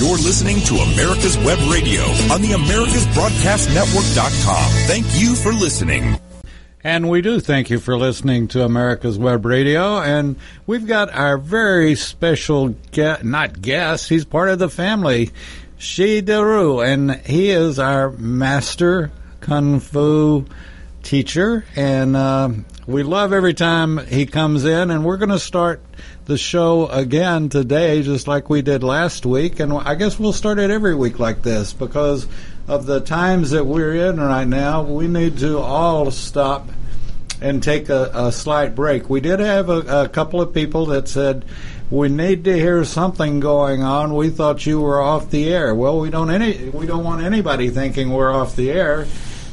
[0.00, 2.00] You're listening to America's Web Radio
[2.32, 4.70] on the AmericasBroadcastNetwork.com.
[4.86, 6.18] Thank you for listening.
[6.82, 9.98] And we do thank you for listening to America's Web Radio.
[9.98, 10.36] And
[10.66, 15.32] we've got our very special guest, not guest, he's part of the family,
[15.76, 19.10] Shi Deru, and he is our master
[19.40, 20.46] kung fu
[21.02, 21.66] teacher.
[21.76, 22.48] And uh,
[22.90, 24.90] we love every time he comes in.
[24.90, 25.82] And we're going to start
[26.24, 29.60] the show again today, just like we did last week.
[29.60, 32.26] And I guess we'll start it every week like this because
[32.68, 36.68] of the times that we're in right now, we need to all stop
[37.40, 39.08] and take a, a slight break.
[39.08, 41.44] We did have a, a, couple of people that said
[41.90, 44.14] we need to hear something going on.
[44.14, 45.74] We thought you were off the air.
[45.74, 49.06] Well, we don't any we don't want anybody thinking we're off the air.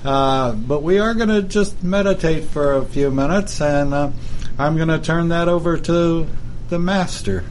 [0.03, 4.11] Uh, but we are going to just meditate for a few minutes, and uh,
[4.57, 6.27] I'm going to turn that over to
[6.69, 7.43] the master.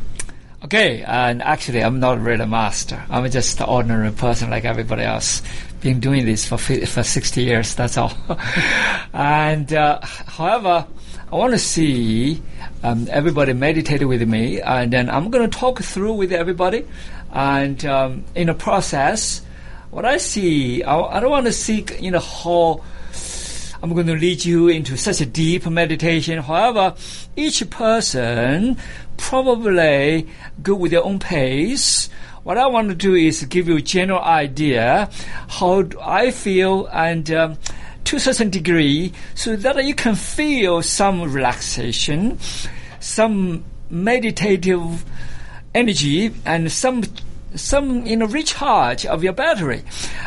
[0.64, 3.04] Okay, and actually, I'm not really a master.
[3.10, 5.42] I'm just an ordinary person like everybody else.
[5.80, 7.74] Been doing this for for 60 years.
[7.74, 8.12] That's all.
[9.12, 10.86] and uh, however,
[11.30, 12.42] I want to see
[12.82, 16.86] um, everybody meditate with me, and then I'm going to talk through with everybody.
[17.32, 19.42] And um, in the process,
[19.90, 22.82] what I see, I, I don't want to seek, you know, how
[23.82, 26.42] I'm going to lead you into such a deep meditation.
[26.42, 26.94] However,
[27.36, 28.78] each person
[29.16, 30.26] probably
[30.62, 32.08] go with their own pace.
[32.42, 35.10] What I want to do is give you a general idea
[35.48, 37.58] how I feel and um,
[38.04, 42.38] to a certain degree so that you can feel some relaxation,
[43.00, 45.04] some meditative
[45.74, 47.02] energy and some
[47.56, 49.82] some you know recharge of your battery.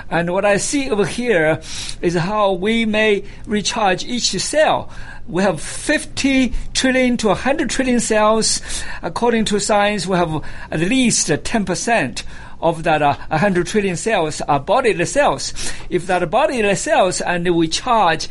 [0.09, 1.61] And what I see over here
[2.01, 4.89] is how we may recharge each cell.
[5.27, 8.61] We have 50 trillion to 100 trillion cells.
[9.03, 12.23] According to science, we have at least 10%
[12.61, 15.53] of that uh, 100 trillion cells are bodily cells.
[15.89, 18.27] If that bodily cells and we charge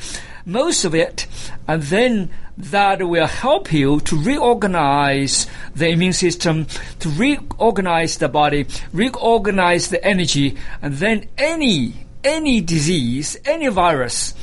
[0.49, 1.27] most of it,
[1.69, 6.67] and then that will help you to reorganize the immune system,
[6.99, 11.93] to reorganize the body, reorganize the energy, and then any
[12.25, 14.35] any disease, any virus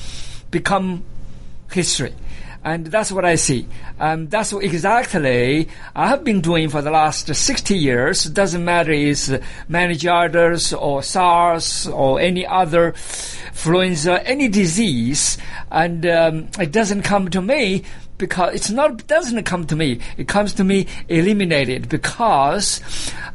[0.49, 1.03] become
[1.71, 2.13] history.
[2.65, 3.67] And that's what I see.
[3.99, 8.25] Um, that's exactly I have been doing for the last 60 years.
[8.25, 15.37] It doesn't matter if it's meningitis or SARS or any other influenza, any disease,
[15.69, 17.83] and um, it doesn't come to me
[18.17, 19.99] because it's not doesn't come to me.
[20.17, 22.81] It comes to me eliminated because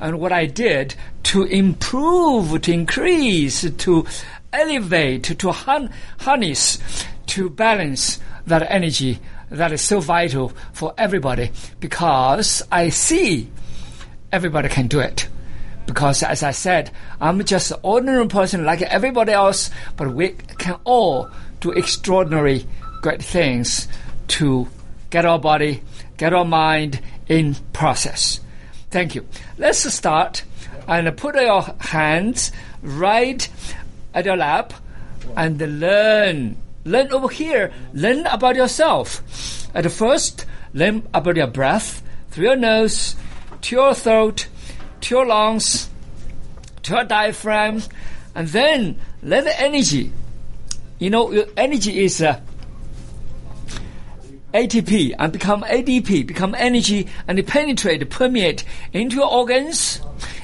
[0.00, 4.06] and what I did to improve, to increase, to
[4.52, 6.78] elevate, to harness,
[7.26, 8.18] to balance
[8.50, 9.18] that energy
[9.50, 11.50] that is so vital for everybody
[11.80, 13.50] because I see
[14.30, 15.28] everybody can do it.
[15.86, 16.90] Because as I said,
[17.20, 21.28] I'm just an ordinary person like everybody else, but we can all
[21.60, 22.66] do extraordinary
[23.02, 23.88] great things
[24.28, 24.68] to
[25.10, 25.82] get our body,
[26.16, 28.40] get our mind in process.
[28.90, 29.26] Thank you.
[29.58, 30.44] Let's start
[30.86, 32.52] and put your hands
[32.82, 33.48] right
[34.14, 34.74] at your lap
[35.36, 37.72] and learn Learn over here.
[37.92, 39.22] Learn about yourself.
[39.74, 43.16] At first, learn about your breath through your nose,
[43.62, 44.48] to your throat,
[45.02, 45.90] to your lungs,
[46.82, 47.82] to your diaphragm,
[48.34, 50.12] and then let the energy.
[50.98, 52.40] You know, your energy is uh,
[54.52, 60.00] ATP and become ADP, become energy and penetrate, permeate into your organs,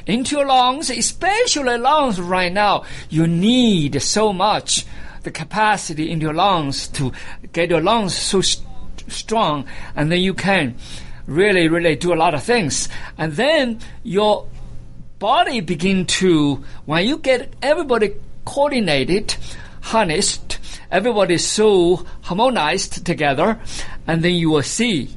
[0.06, 2.84] into your lungs, especially lungs right now.
[3.10, 4.86] You need so much
[5.26, 7.12] the capacity in your lungs to
[7.52, 8.64] get your lungs so st-
[9.08, 9.66] strong,
[9.96, 10.76] and then you can
[11.26, 12.88] really, really do a lot of things.
[13.18, 14.46] And then your
[15.18, 19.34] body begin to, when you get everybody coordinated,
[19.80, 20.60] harnessed,
[20.92, 23.58] everybody so harmonized together,
[24.06, 25.10] and then you will see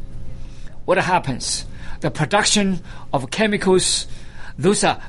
[0.86, 1.66] what happens.
[2.02, 2.82] The production
[3.14, 4.08] of chemicals,
[4.58, 5.00] those are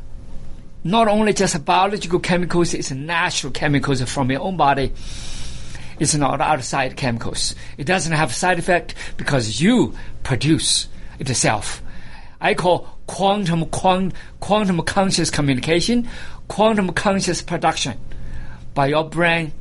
[0.82, 4.92] not only just biological chemicals, it's natural chemicals from your own body.
[5.98, 7.54] It's not outside chemicals.
[7.76, 10.88] It doesn't have side effect because you produce
[11.18, 11.82] it yourself.
[12.40, 16.08] I call quantum quant, quantum conscious communication,
[16.48, 17.98] quantum conscious production
[18.72, 19.52] by your brain,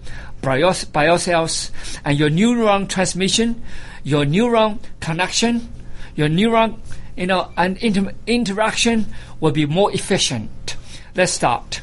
[0.42, 1.72] by your, by your cells,
[2.06, 3.62] and your neuron transmission,
[4.04, 5.68] your neuron connection,
[6.16, 6.80] your neuron,
[7.18, 9.08] you know, and inter- interaction
[9.42, 10.78] will be more efficient.
[11.16, 11.82] Let's start.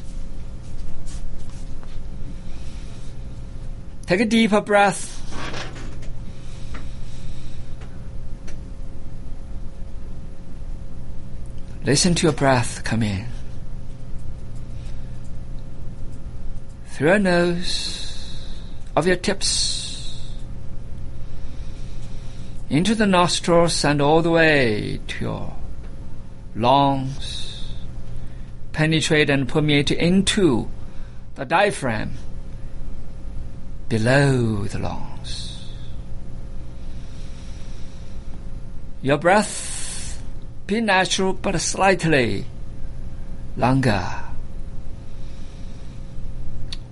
[4.05, 5.13] Take a deeper breath.
[11.83, 13.27] Listen to your breath come in.
[16.97, 18.49] through your nose,
[18.95, 20.31] of your tips,
[22.71, 25.55] into the nostrils and all the way to your
[26.55, 27.36] lungs,
[28.77, 30.69] penetrate and permeate into
[31.33, 32.11] the diaphragm
[33.89, 35.65] below the lungs.
[39.01, 40.21] Your breath
[40.67, 42.45] be natural but slightly
[43.55, 44.05] longer.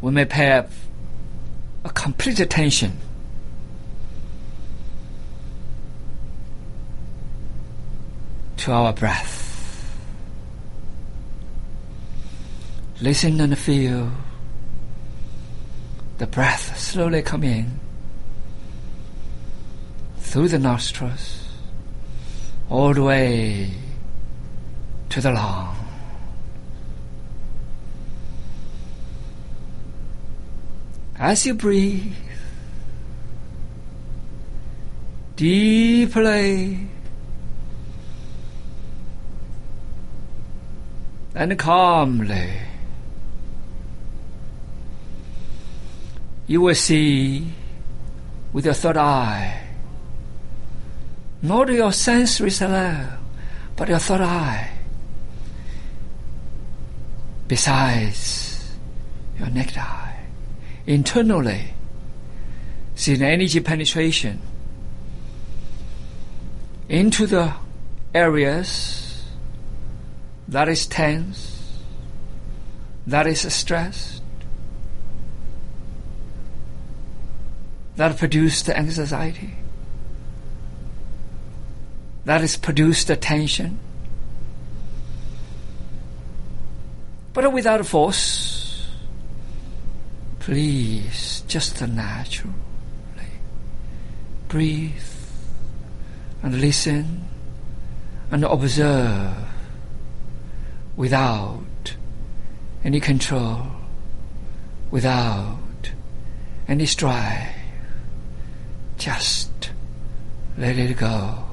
[0.02, 0.66] We may pay
[1.84, 2.98] a complete attention
[8.58, 9.35] to our breath.
[13.06, 14.12] Listen and feel
[16.18, 17.80] the breath slowly come in
[20.18, 21.48] through the nostrils
[22.68, 23.70] all the way
[25.10, 25.78] to the lung.
[31.20, 32.12] As you breathe
[35.36, 36.90] deeply
[41.36, 42.65] and calmly,
[46.48, 47.52] you will see
[48.54, 49.62] with your third eye,
[51.42, 53.18] not your sensories alone,
[53.76, 54.72] but your third eye.
[57.48, 58.76] Besides
[59.38, 60.28] your naked eye,
[60.88, 61.74] internally,
[62.96, 64.42] see an energy penetration
[66.88, 67.54] into the
[68.14, 69.24] areas
[70.48, 71.82] that is tense,
[73.08, 74.15] that is stressed,
[77.96, 79.56] that produced the anxiety,
[82.26, 83.80] that has produced the tension.
[87.34, 88.88] But without force,
[90.40, 92.56] please, just naturally
[94.48, 94.94] breathe
[96.42, 97.26] and listen
[98.32, 99.36] and observe
[100.96, 101.96] without
[102.84, 103.68] any control,
[104.92, 105.92] without
[106.68, 107.55] any strife.
[109.06, 109.70] Just
[110.58, 111.46] let it go.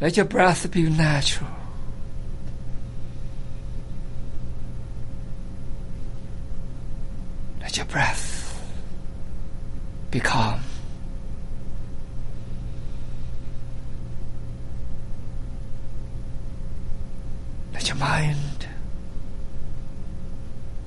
[0.00, 1.50] Let your breath be natural.
[7.60, 8.58] Let your breath
[10.10, 10.62] be calm.
[17.74, 18.66] Let your mind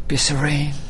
[0.08, 0.89] be serene.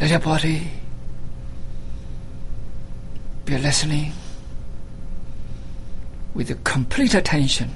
[0.00, 0.66] Let your body
[3.44, 4.14] be listening
[6.32, 7.70] with complete attention.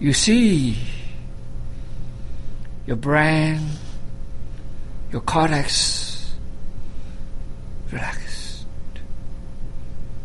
[0.00, 0.78] You see
[2.86, 3.60] your brain,
[5.12, 6.34] your cortex
[7.92, 8.64] relaxed.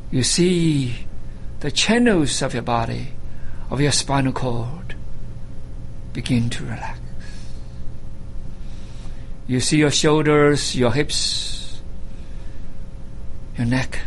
[0.09, 0.95] You see
[1.59, 3.09] the channels of your body,
[3.69, 4.82] of your spinal cord
[6.13, 6.99] begin to relax.
[9.47, 11.81] You see your shoulders, your hips,
[13.57, 13.99] your neck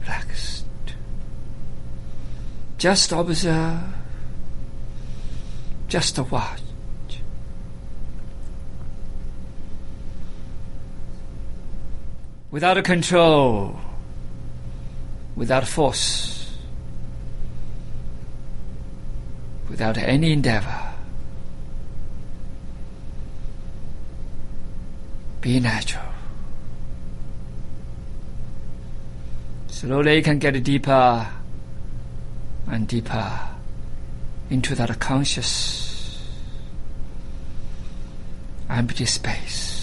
[0.00, 0.64] relaxed.
[2.78, 3.78] Just observe,
[5.88, 6.60] just watch.
[12.50, 13.78] Without a control,
[15.36, 16.29] without force,
[19.70, 20.82] without any endeavor.
[25.40, 26.04] Be natural.
[29.68, 31.26] Slowly you can get deeper
[32.66, 33.40] and deeper
[34.50, 36.20] into that conscious
[38.68, 39.79] empty space.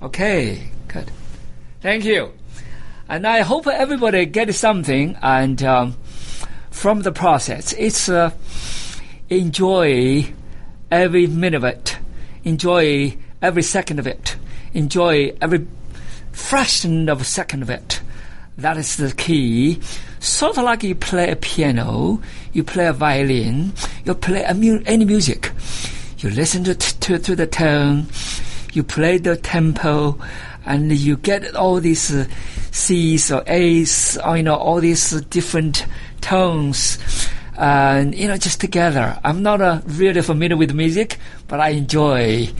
[0.00, 1.10] Okay, good.
[1.80, 2.32] Thank you.
[3.08, 5.96] And I hope everybody gets something and um,
[6.70, 7.72] from the process.
[7.72, 8.30] It's uh,
[9.28, 10.32] enjoy
[10.90, 11.98] every minute of it.
[12.44, 14.36] Enjoy every second of it.
[14.72, 15.66] Enjoy every
[16.32, 18.00] fraction of a second of it.
[18.56, 19.80] That is the key.
[20.20, 22.20] Sort of like you play a piano,
[22.52, 23.72] you play a violin,
[24.04, 25.52] you play mu- any music.
[26.18, 28.06] You listen to, to, to the tone,
[28.72, 30.18] you play the tempo,
[30.64, 32.26] and you get all these uh,
[32.70, 35.86] C's or A's, or you know, all these different
[36.20, 36.98] tones.
[37.56, 39.18] And you know, just together.
[39.24, 42.50] I'm not uh, really familiar with music, but I enjoy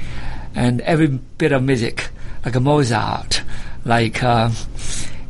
[0.55, 2.09] and every bit of music,
[2.45, 3.43] like Mozart,
[3.85, 4.51] like uh,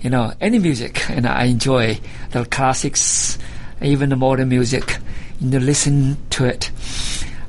[0.00, 3.38] you know, any music, and I enjoy the classics,
[3.82, 4.99] even the modern music.
[5.40, 6.70] You know, listen to it,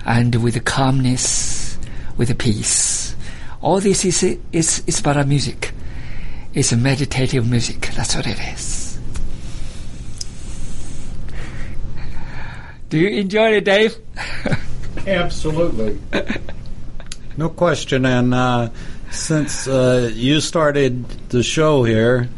[0.06, 1.78] and with calmness,
[2.18, 3.09] with peace.
[3.62, 5.74] All this is is is about music.
[6.54, 7.92] It's a meditative music.
[7.96, 8.98] That's what it is.
[12.90, 13.96] Do you enjoy it, Dave?
[15.08, 16.00] Absolutely.
[17.38, 18.06] no question.
[18.06, 18.70] And uh,
[19.12, 22.30] since uh, you started the show here,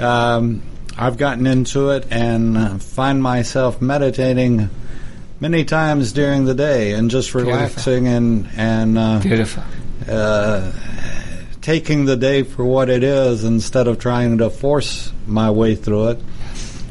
[0.00, 0.62] um,
[0.98, 4.68] I've gotten into it and uh, find myself meditating
[5.38, 8.16] many times during the day and just relaxing Beautiful.
[8.16, 9.62] and and uh, Beautiful.
[10.10, 10.72] Uh,
[11.60, 16.08] taking the day for what it is instead of trying to force my way through
[16.08, 16.18] it,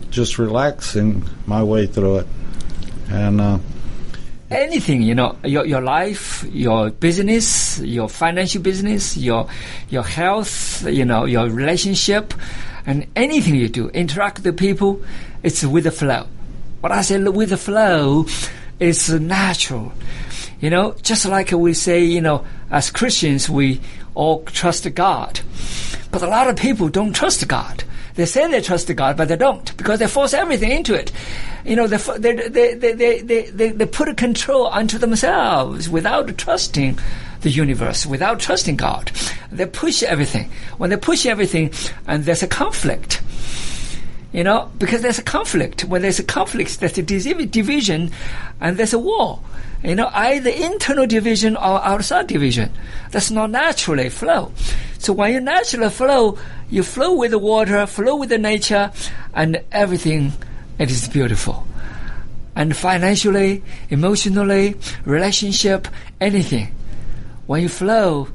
[0.09, 2.27] just relaxing my way through it,
[3.09, 3.41] and.
[3.41, 3.59] Uh,
[4.51, 9.47] anything you know your your life your business your financial business your
[9.89, 12.33] your health you know your relationship
[12.87, 14.99] and anything you do interact with people
[15.43, 16.25] it's with the flow
[16.81, 18.25] what i say with the flow
[18.79, 19.91] is natural
[20.59, 23.79] you know just like we say you know as christians we
[24.15, 25.39] all trust god
[26.11, 27.83] but a lot of people don't trust god
[28.19, 31.13] they say they trust God, but they don't because they force everything into it.
[31.63, 36.99] You know, they, they, they, they, they, they, they put control onto themselves without trusting
[37.39, 39.13] the universe, without trusting God.
[39.53, 40.51] They push everything.
[40.77, 41.71] When they push everything,
[42.07, 43.21] and there's a conflict,
[44.31, 45.85] you know, because there's a conflict.
[45.85, 48.11] When there's a conflict, there's a division,
[48.61, 49.39] and there's a war.
[49.83, 52.71] You know, either internal division or outside division.
[53.11, 54.51] That's not naturally flow.
[54.97, 56.37] So when you naturally flow,
[56.69, 58.91] you flow with the water, flow with the nature,
[59.33, 60.33] and everything,
[60.77, 61.65] it is beautiful.
[62.55, 65.87] And financially, emotionally, relationship,
[66.19, 66.75] anything.
[67.47, 68.27] When you flow,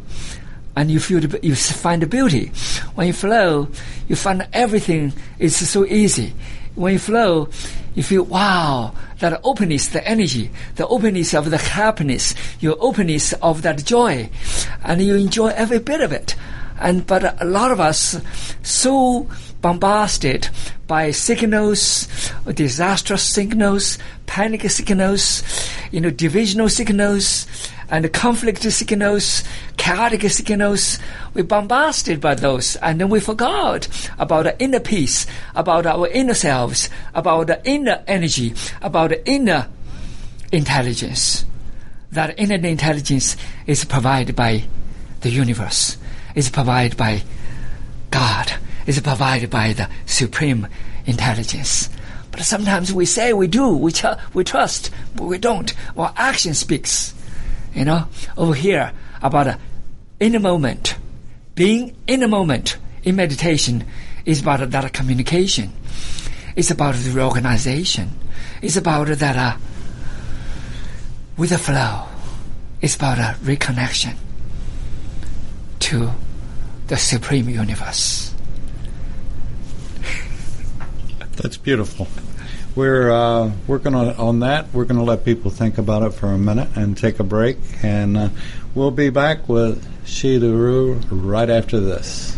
[0.77, 2.51] and you feel the, you find the beauty.
[2.95, 3.69] When you flow,
[4.09, 6.35] you find everything is so easy.
[6.75, 7.49] When you flow,
[7.95, 13.63] you feel wow, that openness, the energy, the openness of the happiness, your openness of
[13.63, 14.29] that joy,
[14.83, 16.35] and you enjoy every bit of it.
[16.81, 18.21] And but a lot of us
[18.63, 19.29] so
[19.65, 20.47] bombarded
[20.87, 22.07] by signals,
[22.53, 25.43] disastrous signals, panic signals,
[25.91, 27.47] you know, divisional signals,
[27.89, 29.43] and conflict signals,
[29.79, 30.99] chaotic signals.
[31.33, 36.35] We're bombarded by those, and then we forgot about the inner peace, about our inner
[36.35, 38.53] selves, about the inner energy,
[38.83, 39.71] about the inner
[40.53, 41.47] intelligence.
[42.13, 44.65] That inner intelligence is provided by
[45.23, 45.97] the universe
[46.35, 47.23] is provided by
[48.11, 48.53] God,
[48.87, 50.67] is provided by the supreme
[51.07, 51.89] intelligence.
[52.31, 55.73] But sometimes we say we do, we, ch- we trust, but we don't.
[55.95, 57.15] Well, action speaks.
[57.75, 59.59] You know, over here about a,
[60.21, 60.97] in a moment,
[61.55, 63.85] being in a moment in meditation
[64.25, 65.73] is about that communication.
[66.57, 68.11] It's about the reorganization.
[68.63, 69.57] It's about that uh,
[71.37, 72.07] with the flow.
[72.81, 74.17] It's about a reconnection
[75.81, 76.11] to
[76.87, 78.34] the supreme universe.
[81.37, 82.07] That's beautiful.
[82.75, 84.73] We're uh, working on on that.
[84.73, 87.59] We're going to let people think about it for a minute and take a break,
[87.83, 88.29] and uh,
[88.75, 92.37] we'll be back with Shi Ru right after this.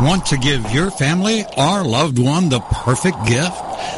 [0.00, 3.56] Want to give your family or loved one the perfect gift?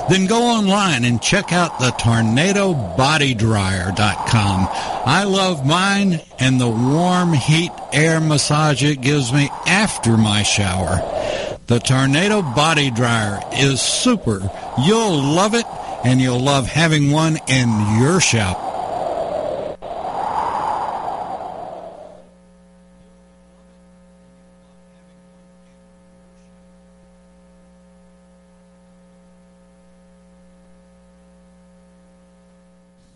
[0.09, 4.69] Then go online and check out the tornadobodydryer.com.
[5.05, 11.50] I love mine and the warm heat air massage it gives me after my shower.
[11.71, 14.51] The Tornado Body Dryer is super.
[14.85, 15.65] You'll love it
[16.05, 18.70] and you'll love having one in your shower.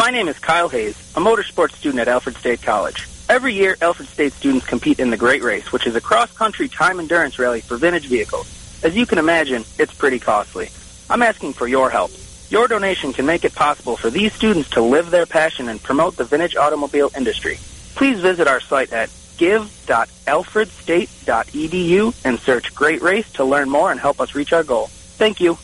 [0.00, 3.06] My name is Kyle Hayes, a motorsports student at Alfred State College.
[3.28, 7.00] Every year, Alfred State students compete in the Great Race, which is a cross-country time
[7.00, 8.48] endurance rally for vintage vehicles.
[8.82, 10.70] As you can imagine, it's pretty costly.
[11.10, 12.12] I'm asking for your help.
[12.48, 16.16] Your donation can make it possible for these students to live their passion and promote
[16.16, 17.58] the vintage automobile industry.
[17.94, 24.18] Please visit our site at give.alfredstate.edu and search Great Race to learn more and help
[24.18, 24.86] us reach our goal.
[24.86, 25.58] Thank you.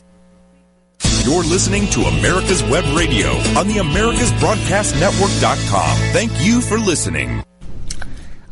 [1.25, 5.97] You're listening to America's Web Radio on the AmericasBroadcastNetwork.com.
[6.13, 7.43] Thank you for listening.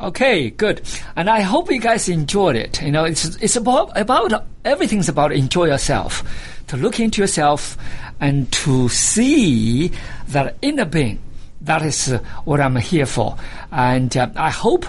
[0.01, 0.83] Okay, good.
[1.17, 2.83] And I hope you guys enjoyed it.
[2.83, 6.23] You know, it's it's about about everything's about enjoy yourself,
[6.67, 7.79] to look into yourself,
[8.21, 9.91] and to see
[10.29, 11.21] that inner being.
[11.63, 13.37] That is uh, what I'm here for.
[13.73, 14.87] And uh, I hope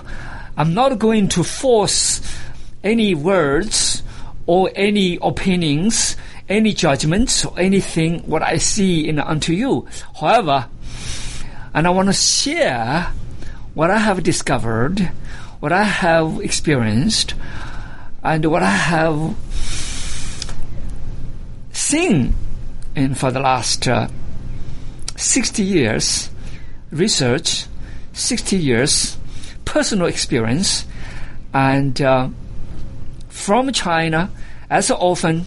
[0.58, 2.22] I'm not going to force
[2.84, 4.04] any words
[4.48, 6.18] or any opinions,
[6.48, 9.88] any judgments, or anything what I see in unto you.
[10.20, 10.68] However,
[11.74, 13.12] and I want to share
[13.74, 15.00] what I have discovered,
[15.60, 17.34] what I have experienced,
[18.24, 19.36] and what I have
[21.72, 22.34] seen
[22.96, 24.08] in for the last uh,
[25.16, 26.30] 60 years
[26.92, 27.66] research,
[28.14, 29.18] 60 years
[29.66, 30.86] personal experience,
[31.54, 32.30] and uh,
[33.28, 34.32] from China
[34.70, 35.46] as an orphan,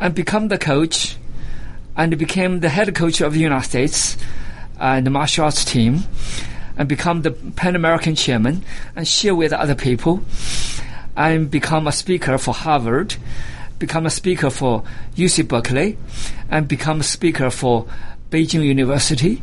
[0.00, 1.16] and become the coach,
[1.96, 4.16] and became the head coach of the United States
[4.80, 6.02] uh, and the martial arts team,
[6.76, 8.64] and become the Pan American chairman,
[8.96, 10.22] and share with other people,
[11.16, 13.16] and become a speaker for Harvard,
[13.78, 14.82] become a speaker for
[15.16, 15.98] UC Berkeley,
[16.50, 17.86] and become a speaker for
[18.30, 19.42] Beijing University,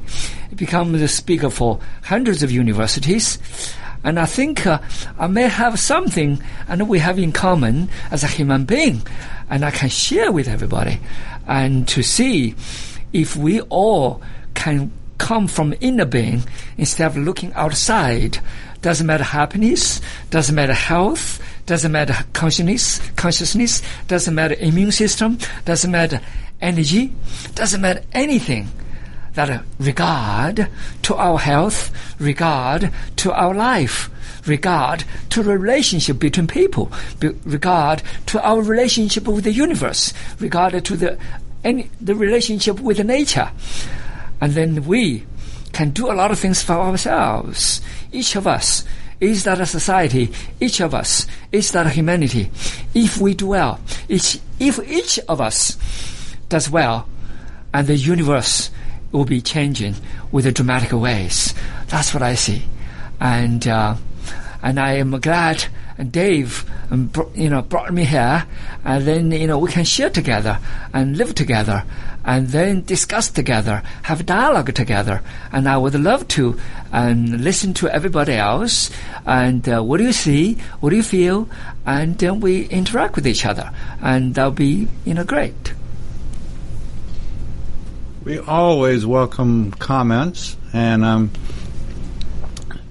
[0.56, 3.38] become the speaker for hundreds of universities.
[4.04, 4.80] And I think uh,
[5.18, 9.02] I may have something and we have in common as a human being.
[9.50, 11.00] And I can share with everybody
[11.48, 12.56] and to see
[13.14, 14.22] if we all
[14.54, 16.44] can come from inner being
[16.78, 18.40] instead of looking outside.
[18.82, 25.92] Doesn't matter happiness, doesn't matter health, doesn't matter consciousness, consciousness, doesn't matter immune system, doesn't
[25.92, 26.22] matter
[26.62, 27.14] energy,
[27.56, 28.68] doesn't matter anything
[29.38, 30.68] that regard
[31.04, 34.10] to our health, regard to our life,
[34.48, 36.92] regard to relationship between people,
[37.46, 41.18] regard to our relationship with the universe, regard to the
[41.64, 43.52] any the relationship with nature,
[44.42, 45.24] and then we
[45.72, 47.80] can do a lot of things for ourselves.
[48.12, 48.84] Each of us
[49.20, 50.32] is that a society.
[50.60, 52.50] Each of us is that a humanity.
[52.96, 55.78] If we do well, each, if each of us
[56.50, 57.08] does well,
[57.74, 58.72] and the universe
[59.12, 59.96] will be changing
[60.32, 61.54] with a dramatic ways.
[61.88, 62.64] That's what I see,
[63.20, 63.96] and uh,
[64.62, 65.66] and I am glad
[66.00, 68.46] And Dave, um, you know, brought me here,
[68.86, 70.60] and then you know we can share together
[70.94, 71.84] and live together,
[72.24, 75.24] and then discuss together, have dialogue together.
[75.52, 76.60] And I would love to
[76.92, 78.92] and listen to everybody else.
[79.26, 80.58] And uh, what do you see?
[80.82, 81.50] What do you feel?
[81.84, 85.74] And then we interact with each other, and that'll be you know great.
[88.28, 91.32] We always welcome comments, and um,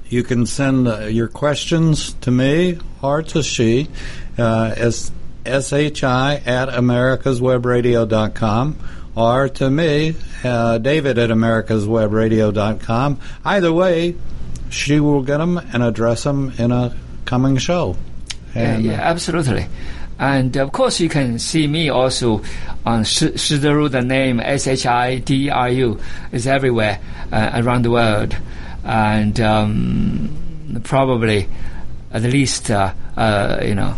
[0.08, 3.90] you can send uh, your questions to me or to Shi,
[4.38, 5.12] uh, as
[5.44, 8.78] shi at americaswebradio.com,
[9.14, 13.20] or to me, uh, David at americaswebradio.com.
[13.44, 14.16] Either way,
[14.70, 16.96] she will get them and address them in a
[17.26, 17.94] coming show.
[18.54, 19.66] And, yeah, yeah, absolutely.
[20.18, 22.38] And of course, you can see me also
[22.86, 23.90] on Shidaru.
[23.90, 26.00] The name S H I D R U
[26.32, 27.00] is everywhere
[27.30, 28.34] uh, around the world,
[28.84, 31.48] and um, probably
[32.12, 33.94] at least uh, uh, you know,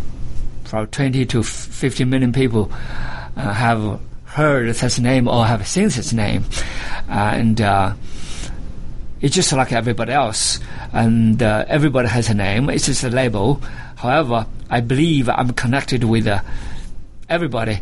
[0.65, 2.71] from 20 to 50 million people
[3.37, 6.45] uh, have heard such name or have seen such name,
[7.09, 7.95] and uh,
[9.21, 10.59] it's just like everybody else,
[10.93, 12.71] and uh, everybody has a name.
[12.71, 13.63] It's just a label.
[13.97, 16.41] However, I believe I'm connected with uh,
[17.29, 17.81] everybody.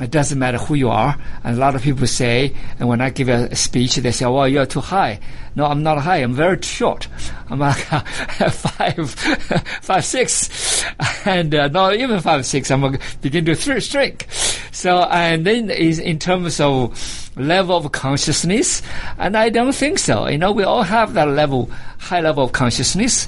[0.00, 1.18] It doesn't matter who you are.
[1.42, 4.46] And a lot of people say, and when I give a speech, they say, "Well,
[4.46, 5.18] you're too high."
[5.56, 6.18] No, I'm not high.
[6.18, 7.08] I'm very short.
[7.50, 8.00] I'm like uh,
[8.50, 9.10] five,
[9.82, 10.84] five six,
[11.24, 12.70] and uh, not even five six.
[12.70, 14.26] I'm going to begin to shrink.
[14.70, 18.82] So, and then is in terms of level of consciousness,
[19.18, 20.28] and I don't think so.
[20.28, 23.26] You know, we all have that level, high level of consciousness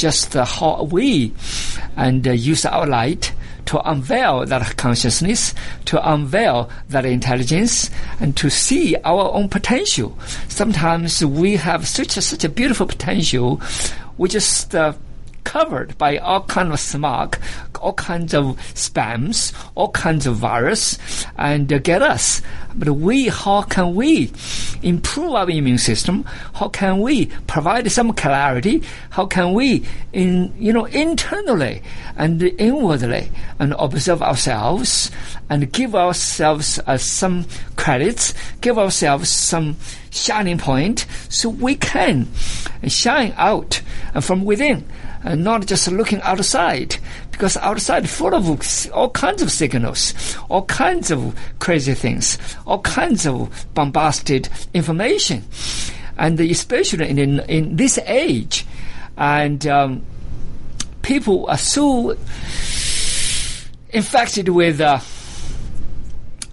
[0.00, 1.32] just uh, how we
[1.96, 3.32] and uh, use our light
[3.66, 10.18] to unveil that consciousness, to unveil that intelligence, and to see our own potential.
[10.48, 13.60] Sometimes we have such a, such a beautiful potential,
[14.16, 14.94] we just uh,
[15.44, 17.38] covered by all kinds of smog,
[17.80, 20.98] all kinds of spams, all kinds of virus,
[21.38, 22.42] and uh, get us
[22.74, 24.30] But we, how can we
[24.82, 26.24] improve our immune system?
[26.54, 28.82] How can we provide some clarity?
[29.10, 31.82] How can we, in you know, internally
[32.16, 35.10] and inwardly, and observe ourselves
[35.48, 39.76] and give ourselves uh, some credits, give ourselves some
[40.10, 42.28] shining point, so we can
[42.86, 43.82] shine out
[44.20, 44.86] from within
[45.22, 46.96] and not just looking outside
[47.30, 53.26] because outside full of all kinds of signals, all kinds of crazy things, all kinds
[53.26, 55.44] of bombasted information,
[56.18, 58.66] and especially in in this age,
[59.16, 60.02] and um,
[61.02, 62.16] people are so
[63.90, 64.80] infected with.
[64.80, 65.00] Uh,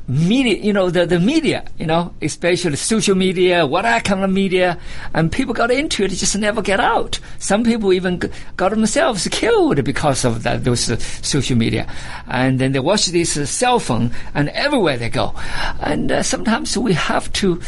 [0.08, 4.80] media, you know, the, the media, you know, especially social media, what kind of media,
[5.13, 7.20] and people got into it, just never get out.
[7.39, 8.22] Some people even
[8.56, 11.91] got themselves killed because of that, those uh, social media.
[12.28, 15.34] And then they watch this uh, cell phone, and everywhere they go.
[15.82, 17.62] And uh, sometimes we have to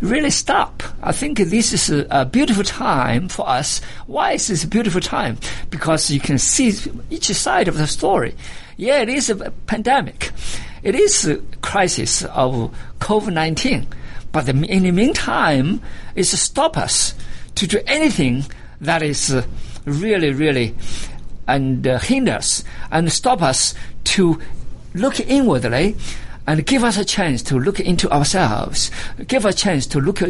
[0.00, 0.82] really stop.
[1.02, 3.80] I think this is a, a beautiful time for us.
[4.06, 5.36] Why is this a beautiful time?
[5.68, 6.72] Because you can see
[7.10, 8.34] each side of the story.
[8.78, 10.32] Yeah, it is a pandemic
[10.82, 13.86] it is a crisis of COVID-19,
[14.32, 15.80] but in the meantime,
[16.14, 17.14] it's stop us
[17.54, 18.44] to do anything
[18.80, 19.44] that is uh,
[19.84, 20.74] really, really
[21.46, 24.40] and uh, hinders and stop us to
[24.94, 25.96] look inwardly
[26.46, 28.90] and give us a chance to look into ourselves,
[29.28, 30.22] give us a chance to look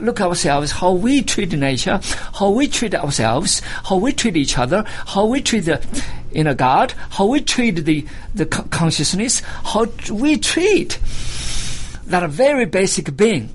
[0.00, 2.00] look ourselves how we treat nature,
[2.34, 6.92] how we treat ourselves, how we treat each other, how we treat the know God,
[7.10, 10.98] how we treat the the consciousness, how we treat
[12.06, 13.48] that very basic being,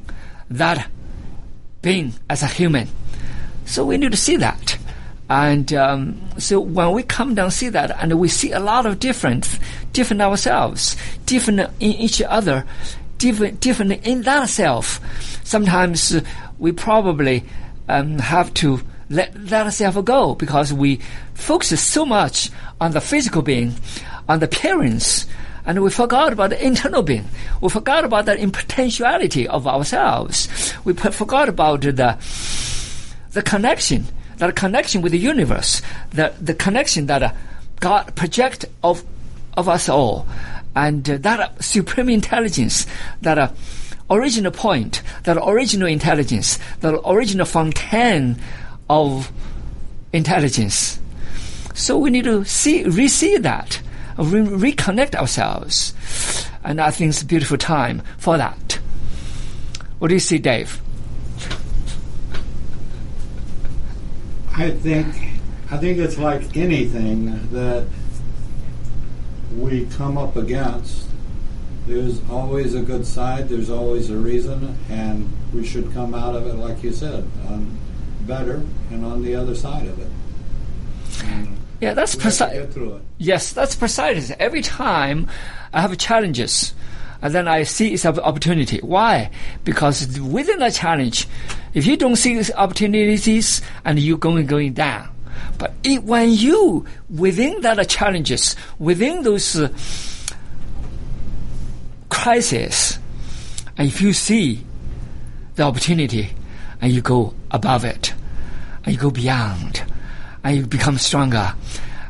[0.50, 0.88] that
[1.82, 2.88] being as a human.
[3.66, 4.78] So we need to see that.
[5.30, 9.00] And um, so when we come down see that, and we see a lot of
[9.00, 9.60] different,
[9.92, 12.64] different ourselves, different in each other,
[13.18, 15.00] different, different in that self.
[15.44, 16.22] Sometimes
[16.60, 17.44] we probably
[17.88, 21.00] um, have to let that self go because we
[21.34, 22.50] focus so much
[22.82, 23.76] on the physical being,
[24.28, 25.28] on the appearance,
[25.66, 27.28] and we forgot about the internal being.
[27.62, 30.74] We forgot about the potentiality of ourselves.
[30.84, 32.18] We forgot about the
[33.32, 34.06] the connection
[34.38, 37.32] that connection with the universe, that the connection that uh,
[37.80, 39.04] God project of
[39.56, 40.28] of us all,
[40.76, 42.86] and uh, that supreme intelligence,
[43.22, 43.50] that uh,
[44.10, 48.38] original point, that original intelligence, that original fountain
[48.90, 49.32] of
[50.14, 51.00] intelligence.
[51.74, 53.82] So we need to see, re-see that,
[54.18, 55.94] re- reconnect ourselves,
[56.64, 58.80] and I think it's a beautiful time for that.
[60.00, 60.82] What do you see, Dave?
[64.58, 65.08] I think
[65.70, 67.88] I think it's like anything that
[69.58, 71.08] we come up against.
[71.88, 73.50] There's always a good side.
[73.50, 77.78] There's always a reason, and we should come out of it, like you said, um,
[78.28, 78.62] better
[78.92, 80.08] and on the other side of it.
[81.24, 82.68] And yeah, that's precise.
[83.18, 84.32] Yes, that's precise.
[84.40, 85.28] Every time
[85.74, 86.74] I have challenges,
[87.22, 88.80] and then I see it's an opportunity.
[88.80, 89.30] Why?
[89.64, 91.28] Because within the challenge,
[91.74, 95.10] if you don't see these opportunities, and you're going going down.
[95.58, 99.70] But it, when you within that challenges, within those uh,
[102.10, 103.00] crises,
[103.78, 104.66] and if you see
[105.56, 106.34] the opportunity,
[106.82, 108.14] and you go above it,
[108.86, 109.84] and you go beyond,
[110.44, 111.54] and you become stronger,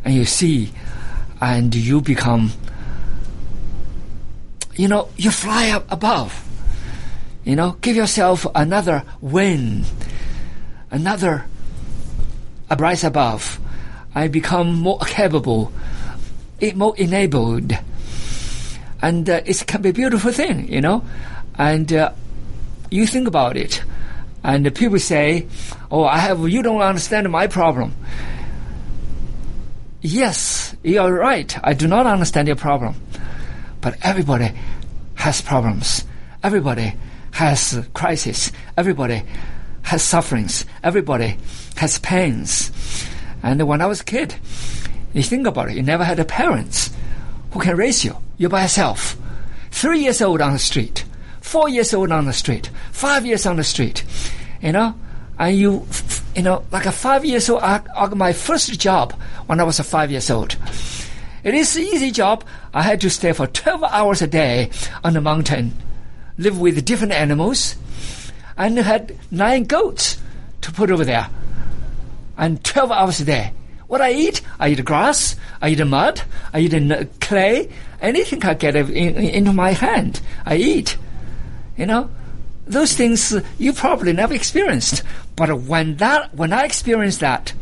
[0.03, 0.71] and you see,
[1.41, 2.51] and you become
[4.75, 6.43] you know, you fly up above.
[7.43, 9.85] You know, give yourself another win,
[10.91, 11.45] another
[12.69, 13.59] a rise above.
[14.13, 15.71] I become more capable,
[16.59, 17.73] it more enabled,
[19.01, 21.03] and uh, it can be a beautiful thing, you know.
[21.57, 22.11] And uh,
[22.89, 23.83] you think about it,
[24.45, 25.47] and people say,
[25.89, 27.95] "Oh, I have you don't understand my problem."
[30.01, 31.57] Yes, you're right.
[31.63, 32.93] I do not understand your problem.
[33.81, 34.51] But everybody
[35.15, 36.05] has problems.
[36.43, 36.93] Everybody
[37.31, 38.51] has crisis.
[38.77, 39.23] Everybody
[39.81, 40.65] has sufferings.
[40.83, 41.37] Everybody
[41.77, 42.71] has pains.
[43.41, 44.35] And when I was a kid,
[45.13, 46.91] you think about it, you never had a parents
[47.51, 48.15] who can raise you.
[48.37, 49.17] You're by yourself.
[49.71, 51.03] Three years old on the street,
[51.45, 54.03] four years old on the street, five years on the street,
[54.61, 54.95] you know,
[55.37, 55.85] and you,
[56.35, 59.13] you know, like a five years old, I, I got my first job
[59.45, 60.57] when I was a five years old.
[61.43, 62.43] It is an easy job.
[62.73, 64.71] I had to stay for 12 hours a day
[65.03, 65.73] on the mountain,
[66.39, 67.75] live with different animals,
[68.57, 70.19] and had nine goats
[70.61, 71.29] to put over there.
[72.37, 73.53] And 12 hours a day.
[73.85, 74.41] What I eat?
[74.59, 77.69] I eat grass, I eat mud, I eat clay,
[78.01, 80.97] anything I get in, in, into my hand, I eat.
[81.77, 82.09] You know,
[82.65, 85.03] those things uh, you probably never experienced.
[85.35, 87.53] But when that, when I experienced that,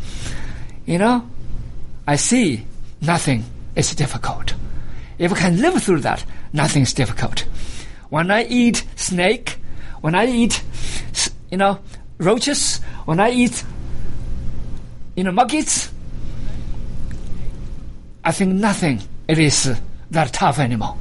[0.85, 1.27] you know,
[2.07, 2.65] I see
[3.01, 3.45] nothing
[3.75, 4.53] is difficult.
[5.17, 7.41] If I can live through that, nothing is difficult.
[8.09, 9.57] When I eat snake,
[10.01, 10.61] when I eat,
[11.49, 11.79] you know,
[12.17, 13.63] roaches, when I eat,
[15.15, 15.91] you know, maggots,
[18.23, 19.79] I think nothing it is
[20.11, 20.97] that tough anymore.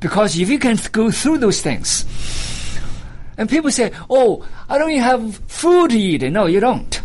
[0.00, 2.04] Because if you can go through those things,
[3.38, 7.00] and people say, "Oh, I don't even have food to eat." No, you don't.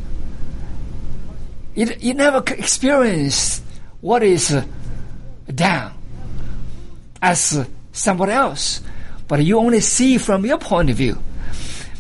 [1.76, 3.62] You, you never experience
[4.02, 4.66] what is uh,
[5.54, 5.94] down
[7.22, 8.82] as uh, somebody else,
[9.28, 11.18] but you only see from your point of view.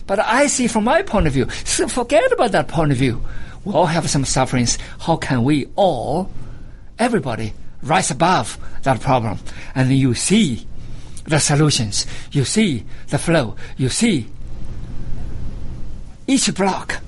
[0.08, 1.50] But I see from my point of view.
[1.63, 3.24] So forget about that point of view.
[3.63, 4.78] We all have some sufferings.
[5.00, 6.30] How can we all,
[7.00, 9.39] everybody, rise above that problem?
[9.76, 10.67] And you see
[11.32, 12.06] the solutions.
[12.32, 13.56] You see the flow.
[13.78, 14.28] You see
[16.28, 17.02] each block.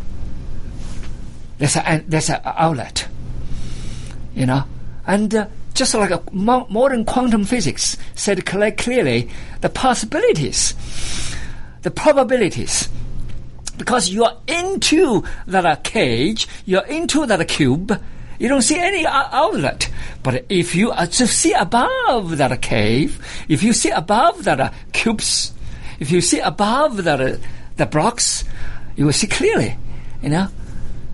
[1.59, 3.07] There's a there's an outlet.
[4.33, 4.63] You know,
[5.05, 9.29] and uh, just like a mo- modern quantum physics said clearly,
[9.61, 10.73] the possibilities,
[11.83, 12.89] the probabilities.
[13.77, 17.99] Because you are into that cage, you're into that cube,
[18.39, 19.89] you don't see any outlet.
[20.21, 25.53] But if you uh, see above that cave, if you see above that cubes,
[25.99, 27.39] if you see above that
[27.77, 28.43] the blocks,
[28.95, 29.77] you will see clearly.
[30.21, 30.47] You know,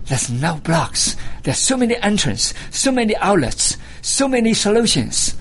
[0.06, 1.16] there's no blocks.
[1.42, 5.34] There's so many entrances, so many outlets, so many solutions.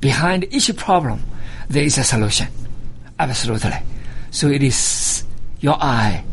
[0.00, 1.22] Behind each problem,
[1.68, 2.48] there is a solution.
[3.18, 3.78] Absolutely.
[4.30, 5.24] So it is
[5.60, 6.24] your eye,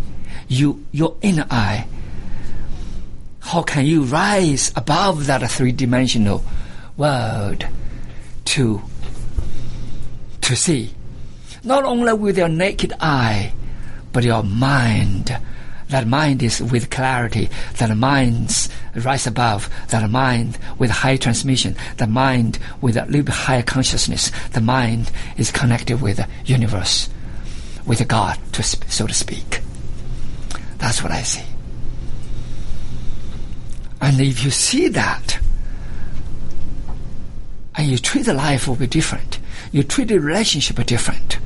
[0.47, 1.85] you your inner eye
[3.49, 6.43] how can you rise above that three dimensional
[6.97, 7.65] world
[8.45, 8.79] to
[10.41, 10.93] to see?
[11.63, 13.53] Not only with your naked eye
[14.13, 15.35] but your mind.
[15.87, 17.49] That mind is with clarity.
[17.77, 19.67] That mind rise above.
[19.89, 21.75] That mind with high transmission.
[21.97, 24.31] The mind with a little bit higher consciousness.
[24.51, 27.09] The mind is connected with the universe
[27.87, 29.61] with god to so to speak.
[30.77, 31.43] That's what i see
[34.01, 35.39] and if you see that,
[37.75, 39.39] and you treat the life will be different,
[39.71, 41.37] you treat the relationship different.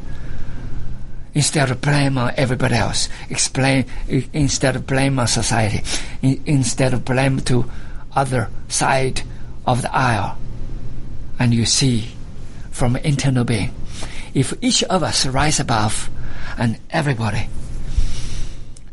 [1.36, 3.86] Instead of blame on everybody else, explain
[4.34, 5.82] instead of blame on society,
[6.22, 7.70] instead of blame to
[8.16, 9.24] other side
[9.66, 10.38] of the aisle,
[11.40, 12.10] and you see
[12.70, 13.74] from internal being,
[14.34, 16.10] if each of us rise above,
[16.58, 17.48] and everybody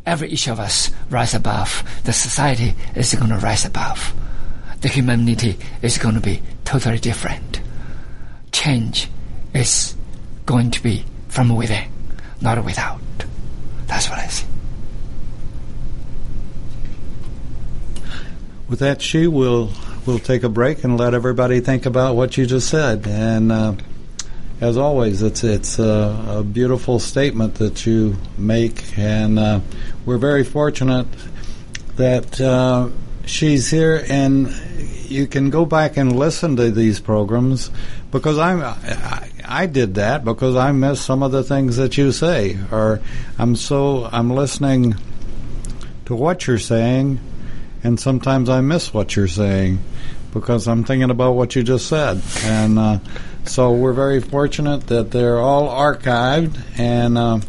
[0.07, 1.83] every each of us rise above.
[2.05, 4.15] The society is going to rise above.
[4.81, 7.61] The humanity is going to be totally different.
[8.53, 9.09] Change
[9.55, 9.95] is
[10.47, 11.91] going to be from within,
[12.41, 13.01] not without.
[13.87, 14.47] That's what I see.
[18.69, 19.71] With that, she will
[20.07, 23.07] will take a break and let everybody think about what you just said.
[23.07, 23.75] And uh,
[24.61, 29.61] as always, it's it's a, a, beautiful statement that you make, and uh,
[30.05, 31.07] we're very fortunate
[31.97, 32.91] that uh,
[33.25, 34.53] Shi's here, and
[35.09, 37.71] you can go back and listen to these programs
[38.11, 42.13] because I'm I, I did that because I miss some of the things that you
[42.13, 43.01] say, or
[43.39, 44.95] I'm so I'm listening
[46.05, 47.19] to what you're saying,
[47.83, 49.79] and sometimes I miss what you're saying
[50.35, 52.79] because I'm thinking about what you just said, and.
[52.79, 52.99] Uh,
[53.45, 57.41] so we're very fortunate that they're all archived, and uh,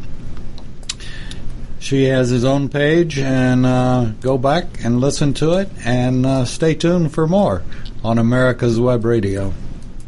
[1.79, 3.17] Shi has his own page.
[3.17, 7.63] And uh, go back and listen to it, and uh, stay tuned for more
[8.03, 9.53] on America's Web Radio.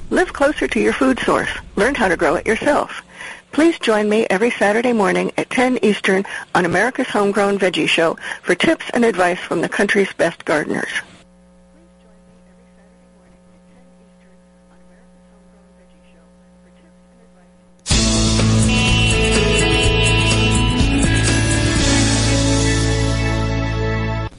[0.10, 1.50] Live closer to your food source.
[1.76, 3.02] Learn how to grow it yourself.
[3.52, 8.56] Please join me every Saturday morning at 10 Eastern on America's Homegrown Veggie Show for
[8.56, 10.90] tips and advice from the country's best gardeners.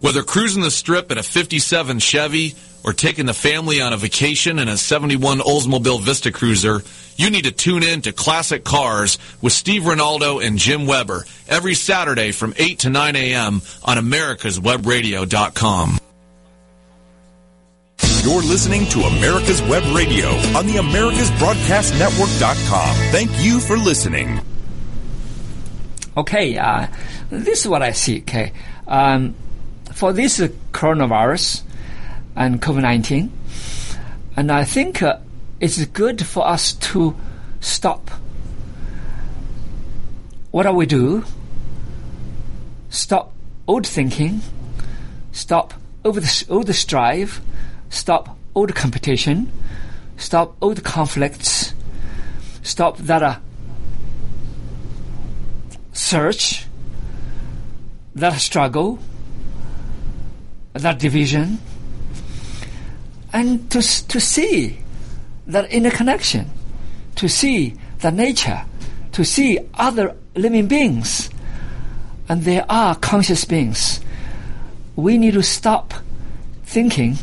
[0.00, 4.58] Whether cruising the strip in a 57 Chevy or taking the family on a vacation
[4.58, 6.82] in a 71 Oldsmobile Vista Cruiser,
[7.16, 11.74] you need to tune in to Classic Cars with Steve Ronaldo and Jim Weber every
[11.74, 13.60] Saturday from 8 to 9 a.m.
[13.84, 15.98] on americaswebradio.com.
[18.22, 22.96] You're listening to America's Web Radio on the AmericasBroadcastNetwork.com.
[23.12, 24.40] Thank you for listening.
[26.16, 26.86] Okay, uh,
[27.30, 28.20] this is what I see.
[28.20, 28.54] Okay,
[28.86, 29.34] um,
[30.00, 31.62] for this uh, coronavirus
[32.34, 33.30] and COVID nineteen,
[34.34, 35.18] and I think uh,
[35.60, 37.14] it's good for us to
[37.60, 38.08] stop.
[40.52, 41.24] What do we do?
[42.88, 43.34] Stop
[43.68, 44.40] old thinking.
[45.32, 47.42] Stop over old strive
[47.90, 49.52] stop the competition,
[50.16, 51.74] stop the conflicts,
[52.62, 53.36] stop that uh,
[55.92, 56.64] search,
[58.14, 58.98] that struggle,
[60.74, 61.58] that division,
[63.32, 64.78] and to, to see
[65.46, 66.50] that interconnection,
[67.16, 68.62] to see the nature,
[69.12, 71.30] to see other living beings,
[72.28, 74.00] and they are conscious beings.
[74.96, 75.94] We need to stop
[76.64, 77.16] thinking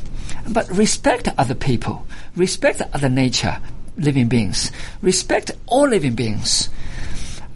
[0.50, 2.06] but respect other people,
[2.36, 3.58] respect other nature,
[3.98, 6.70] living beings, respect all living beings.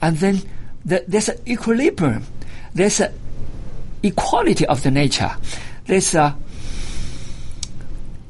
[0.02, 0.42] And then
[0.84, 2.24] the, there's an equilibrium,
[2.74, 3.14] there's an
[4.04, 5.32] equality of the nature,
[5.92, 6.34] there's a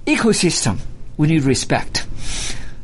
[0.08, 0.80] ecosystem
[1.16, 2.08] we need respect.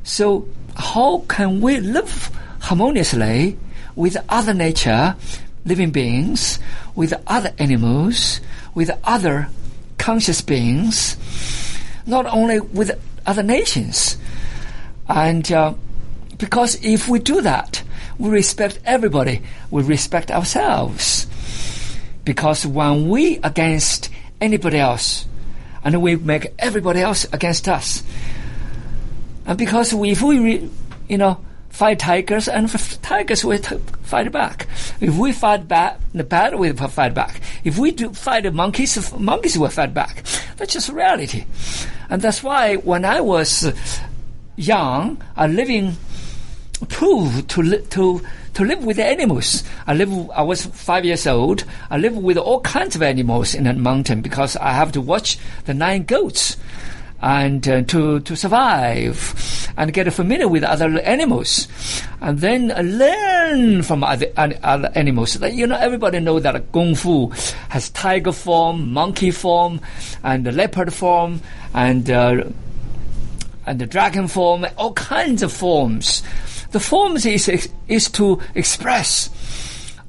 [0.04, 3.58] So how can we live harmoniously
[3.96, 5.16] with other nature,
[5.66, 6.60] living beings,
[6.94, 8.40] with other animals,
[8.76, 9.50] with other
[9.98, 11.18] conscious beings,
[12.06, 12.92] not only with
[13.26, 14.16] other nations.
[15.10, 15.74] And uh,
[16.38, 17.82] because if we do that,
[18.20, 21.26] we respect everybody, we respect ourselves.
[22.24, 25.26] Because when we against anybody else,
[25.84, 28.04] and we make everybody else against us,
[29.46, 30.70] and because we, if we,
[31.08, 32.70] you know, fight tigers, and
[33.04, 33.60] tigers will
[34.02, 34.68] fight back.
[35.00, 37.40] If we fight back, the bad will fight back.
[37.64, 40.24] If we do fight monkeys, monkeys will fight back.
[40.58, 41.46] That's just reality.
[42.10, 43.72] And that's why when I was
[44.56, 45.98] young, I living
[46.90, 48.22] proved to to
[48.58, 49.64] to live with animals.
[49.86, 50.32] I live.
[50.32, 51.64] I was five years old.
[51.92, 55.38] I live with all kinds of animals in a mountain because I have to watch
[55.66, 56.58] the nine goats
[57.22, 61.68] and uh, to to survive and get familiar with other animals,
[62.20, 65.40] and then learn from other, other animals.
[65.40, 67.30] You know, everybody know that kung fu
[67.70, 69.82] has tiger form, monkey form,
[70.24, 71.42] and leopard form,
[71.76, 72.44] and uh,
[73.68, 76.24] and the dragon form, all kinds of forms.
[76.72, 79.30] The forms is is to express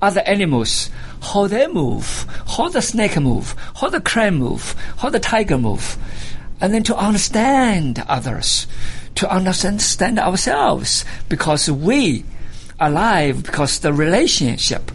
[0.01, 0.91] other animals
[1.21, 5.99] how they move, how the snake move, how the crane move, how the tiger move
[6.61, 8.67] and then to understand others,
[9.15, 12.25] to understand ourselves, because we
[12.81, 14.91] are alive, because the relationship,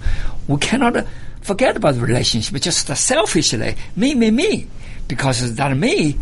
[0.47, 1.06] we cannot
[1.41, 4.67] forget about the relationship, just selfishly, me, me, me,
[5.08, 6.17] because that me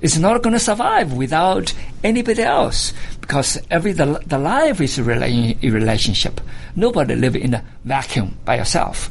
[0.00, 5.02] is not going to survive without anybody else, because every the, the life is a
[5.02, 6.40] relationship.
[6.76, 9.10] Nobody live in a vacuum by yourself,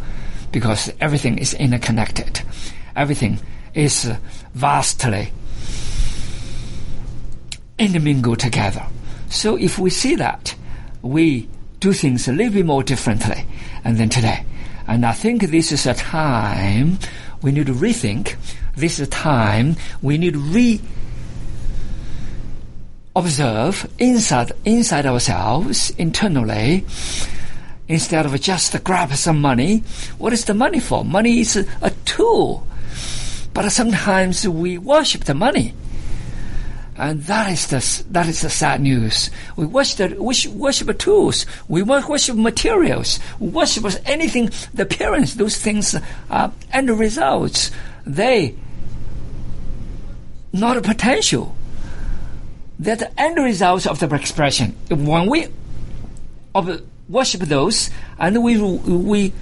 [0.52, 2.42] because everything is interconnected.
[2.96, 3.40] Everything
[3.74, 4.18] is uh,
[4.54, 5.32] vastly
[7.78, 8.84] intermingle together.
[9.30, 10.56] So if we see that,
[11.02, 11.48] we
[11.80, 13.46] do things a little bit more differently
[13.84, 14.44] and today.
[14.88, 16.98] And I think this is a time
[17.42, 18.36] we need to rethink.
[18.78, 20.80] This time we need re
[23.16, 26.86] observe inside inside ourselves internally
[27.88, 29.80] instead of just grab some money.
[30.20, 31.04] What is the money for?
[31.04, 32.68] Money is a, tool.
[33.52, 35.74] But sometimes we worship the money
[36.96, 39.32] and that is the that is the sad news.
[39.56, 41.48] We worship we worship tools.
[41.68, 43.20] We worship materials.
[43.40, 44.52] We worship anything.
[44.76, 45.96] The appearance, those things,
[46.30, 47.72] and the results.
[48.06, 48.56] They
[50.60, 51.56] not a potential.
[52.80, 54.76] They're the end results of the expression.
[54.90, 55.48] When we
[57.08, 57.90] worship those,
[58.20, 59.34] and we we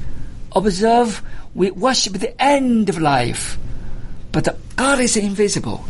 [0.55, 1.21] observe,
[1.53, 3.57] we worship the end of life.
[4.31, 5.85] But God is invisible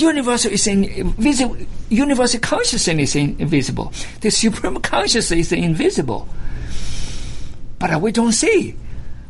[0.00, 1.56] universal is invisible.
[1.88, 3.92] Universal consciousness is invisible.
[4.20, 6.28] The supreme consciousness is invisible.
[7.78, 8.76] But we don't see.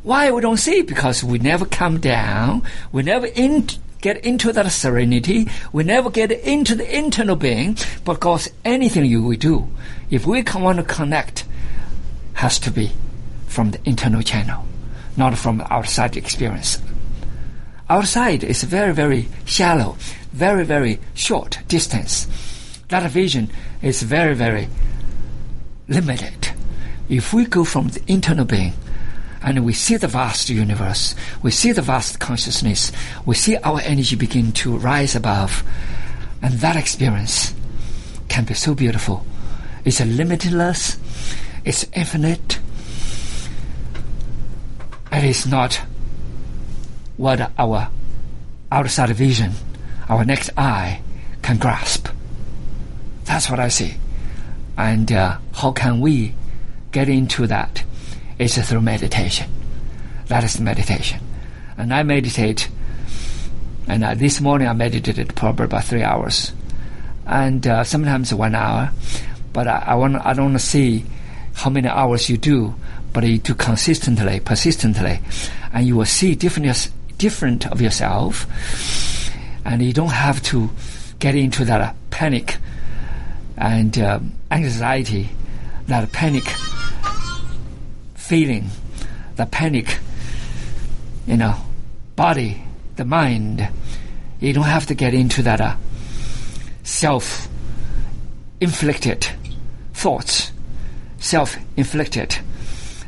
[0.02, 0.82] Why we don't see?
[0.82, 2.62] Because we never come down.
[2.92, 3.66] We never in,
[4.00, 5.48] get into that serenity.
[5.72, 7.76] We never get into the internal being.
[8.04, 9.68] Because anything you we do,
[10.10, 11.44] if we want to connect,
[12.34, 12.92] has to be
[13.46, 14.64] from the internal channel,
[15.16, 16.78] not from outside experience.
[17.88, 19.96] Outside is very, very shallow,
[20.32, 22.26] very, very short distance.
[22.88, 24.68] That vision is very, very
[25.88, 26.50] limited.
[27.08, 28.72] If we go from the internal being
[29.42, 32.92] and we see the vast universe, we see the vast consciousness,
[33.24, 35.62] we see our energy begin to rise above,
[36.42, 37.54] and that experience
[38.28, 39.24] can be so beautiful.
[39.84, 40.98] It's limitless,
[41.64, 42.58] it's infinite,
[45.12, 45.80] it is not
[47.16, 47.88] what our
[48.70, 49.52] outside vision,
[50.08, 51.00] our next eye,
[51.42, 52.08] can grasp.
[53.24, 53.94] That's what I see.
[54.76, 56.34] And uh, how can we
[56.92, 57.84] get into that?
[58.38, 59.50] It's through meditation.
[60.26, 61.20] That is meditation.
[61.78, 62.68] And I meditate,
[63.88, 66.52] and uh, this morning I meditated probably about three hours,
[67.26, 68.90] and uh, sometimes one hour.
[69.54, 71.06] But I, I want I don't want to see
[71.54, 72.74] how many hours you do,
[73.14, 75.20] but you do consistently, persistently,
[75.72, 78.46] and you will see different different of yourself,
[79.64, 80.68] and you don't have to
[81.20, 82.58] get into that uh, panic
[83.56, 85.30] and um, anxiety,
[85.86, 86.44] that panic
[88.26, 88.68] feeling,
[89.36, 89.98] the panic,
[91.28, 91.54] you know,
[92.16, 92.60] body,
[92.96, 93.68] the mind.
[94.40, 95.76] You don't have to get into that uh,
[96.82, 97.46] self
[98.60, 99.28] inflicted
[99.94, 100.50] thoughts,
[101.18, 102.36] self inflicted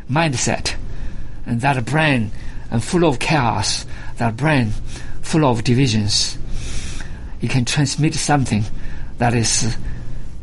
[0.09, 0.77] mindset,
[1.45, 2.31] and that brain
[2.71, 3.87] and full of chaos,
[4.19, 4.71] that brain
[5.23, 6.39] full of divisions.
[7.41, 8.65] You can transmit something
[9.19, 9.77] that is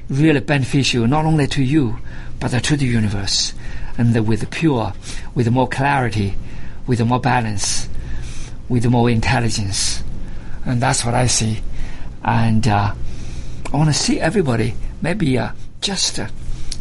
[0.09, 1.97] really beneficial not only to you
[2.39, 3.53] but to the universe
[3.97, 4.93] and with pure
[5.33, 6.35] with more clarity
[6.87, 7.89] with more balance
[8.67, 10.03] with more intelligence.
[10.65, 11.59] And that's what i see.
[12.23, 12.93] And uh,
[13.71, 16.27] i want to see everybody maybe uh, just uh,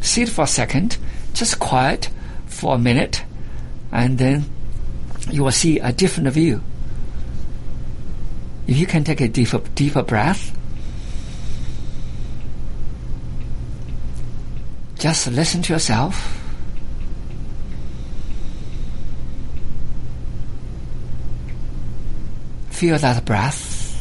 [0.00, 0.96] sit for a second
[1.34, 2.08] just quiet
[2.46, 3.24] for a minute
[3.92, 4.44] and then
[5.30, 6.62] you will see a different view.
[8.66, 10.56] If you can take a deeper deeper breath
[15.04, 16.43] Just listen to yourself.
[22.84, 23.96] Feel that breath.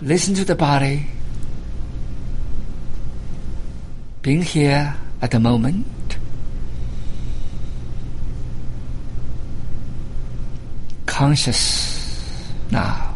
[0.00, 1.06] Listen to the body.
[4.22, 5.86] Being here at the moment.
[11.06, 12.42] Conscious
[12.72, 13.08] now.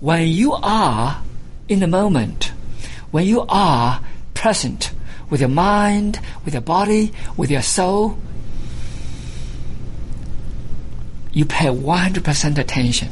[0.00, 1.20] when you are
[1.68, 2.52] in the moment,
[3.10, 4.00] when you are
[4.34, 4.92] present
[5.30, 8.18] with your mind, with your body, with your soul,
[11.32, 13.08] you pay 100% attention.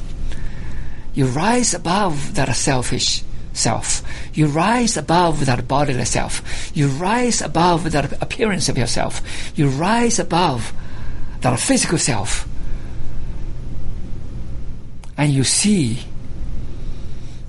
[1.15, 4.03] You rise above that selfish self.
[4.35, 6.43] You rise above that bodily self.
[6.77, 9.23] You rise above that appearance of yourself.
[9.57, 10.73] You rise above
[11.41, 12.47] that physical self.
[15.17, 16.01] And you see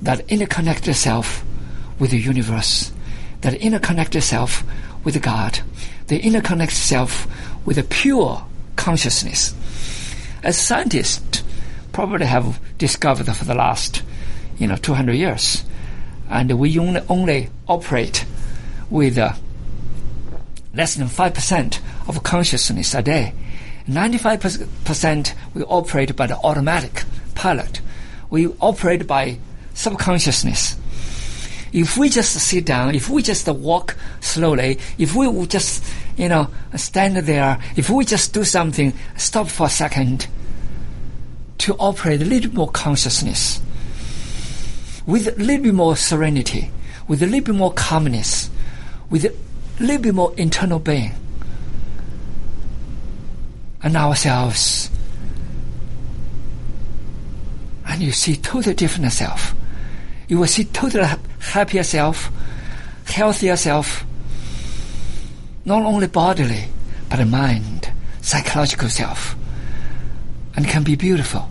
[0.08, 1.44] that interconnect yourself
[2.00, 2.94] with the universe,
[3.42, 4.64] that interconnect yourself
[5.04, 5.60] with God,
[6.08, 7.28] they interconnect yourself
[7.66, 8.46] with a pure
[8.78, 9.54] consciousness.
[10.44, 11.44] As scientists
[11.92, 14.02] probably have discovered for the last,
[14.58, 15.66] you know, 200 years,
[16.30, 18.24] and we only, only operate
[18.90, 19.34] with uh,
[20.74, 23.34] less than 5% of consciousness a day.
[23.90, 27.04] 95% we operate by the automatic
[27.36, 27.82] pilot.
[28.30, 29.40] We operate by
[29.78, 30.76] subconsciousness.
[31.72, 35.84] If we just sit down, if we just walk slowly, if we just,
[36.18, 40.28] you know, stand there, if we just do something, stop for a second
[41.60, 43.62] to operate a little more consciousness,
[45.06, 46.72] with a little bit more serenity,
[47.08, 48.50] with a little bit more calmness,
[49.12, 49.34] with a
[49.80, 51.12] little bit more internal being,
[53.84, 54.90] and ourselves,
[57.86, 59.54] and you see totally different self
[60.28, 61.08] you will see totally
[61.40, 62.32] happier self,
[63.06, 64.06] healthier self,
[65.66, 66.66] not only bodily,
[67.10, 69.36] but mind, psychological self,
[70.56, 71.50] and can be beautiful.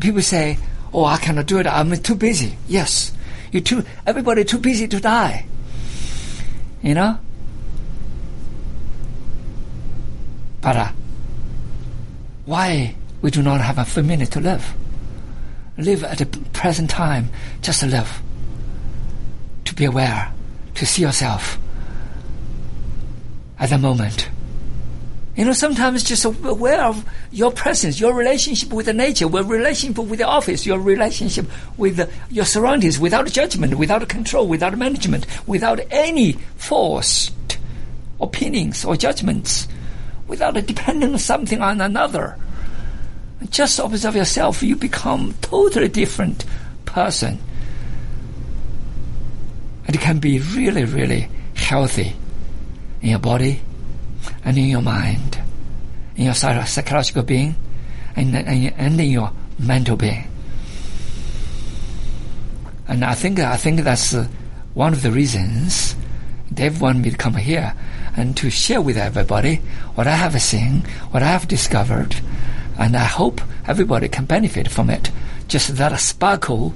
[0.00, 0.56] people say,
[0.92, 1.66] "Oh, I cannot do it.
[1.66, 3.12] I'm too busy." Yes,
[3.52, 3.84] you too.
[4.06, 5.44] Everybody too busy to die.
[6.82, 7.18] You know.
[10.60, 10.92] But uh,
[12.46, 14.74] why we do not have a few minutes to live?
[15.78, 17.30] Live at the present time,
[17.62, 18.20] just to live.
[19.64, 20.32] To be aware,
[20.74, 21.58] to see yourself
[23.58, 24.28] at the moment,
[25.38, 30.04] You know, sometimes just aware of your presence, your relationship with the nature, your relationship
[30.04, 35.26] with the office, your relationship with the, your surroundings, without judgment, without control, without management,
[35.46, 37.58] without any forced
[38.20, 39.68] opinions or judgments,
[40.26, 42.36] without depending on something on another.
[43.50, 46.44] Just observe yourself, you become totally different
[46.84, 47.38] person.
[49.86, 52.14] And it can be really, really healthy
[53.00, 53.60] in your body
[54.44, 55.38] and in your mind,
[56.16, 57.54] in your psychological being,
[58.16, 60.28] and, and in your mental being.
[62.88, 64.26] And I think I think that's uh,
[64.72, 65.94] one of the reasons
[66.52, 67.74] Dave wanted me to come here
[68.16, 69.56] and to share with everybody
[69.94, 70.80] what I have seen,
[71.10, 72.16] what I have discovered,
[72.78, 75.10] and I hope everybody can benefit from it.
[75.48, 76.72] Just that a sparkle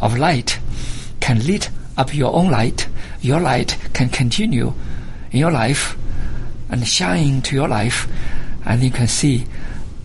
[0.00, 0.58] of light
[1.20, 2.88] can lit up your own light.
[3.20, 4.74] Your light can continue
[5.30, 5.96] in your life
[6.68, 8.08] and shine to your life,
[8.64, 9.46] and you can see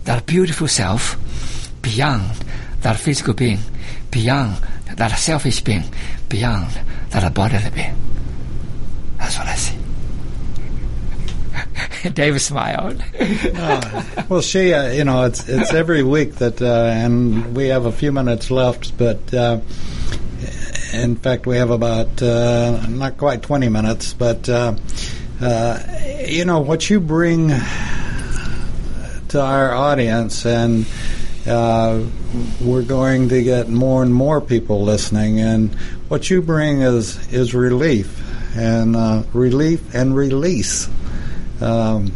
[0.04, 1.16] that beautiful self
[1.82, 2.30] beyond
[2.82, 3.58] that physical being,
[4.10, 4.56] beyond
[4.94, 5.84] that selfish being,
[6.28, 6.70] beyond
[7.10, 7.96] that bodily being.
[9.18, 9.87] That's what I see.
[12.14, 13.02] David smiled.
[13.20, 17.86] uh, well, she, uh, you know, it's it's every week that, uh, and we have
[17.86, 19.60] a few minutes left, but uh,
[20.92, 24.12] in fact, we have about uh, not quite twenty minutes.
[24.12, 24.74] But uh,
[26.26, 27.48] you know what you bring
[29.28, 30.86] to our audience, and
[31.46, 35.74] we're going to get more and more people listening, and
[36.08, 38.24] what you bring is is relief
[38.56, 38.96] and
[39.34, 40.88] relief and release.
[41.60, 42.12] Um,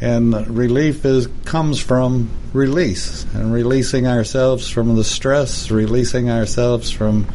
[0.00, 7.26] and relief is comes from release and releasing ourselves from the stress, releasing ourselves from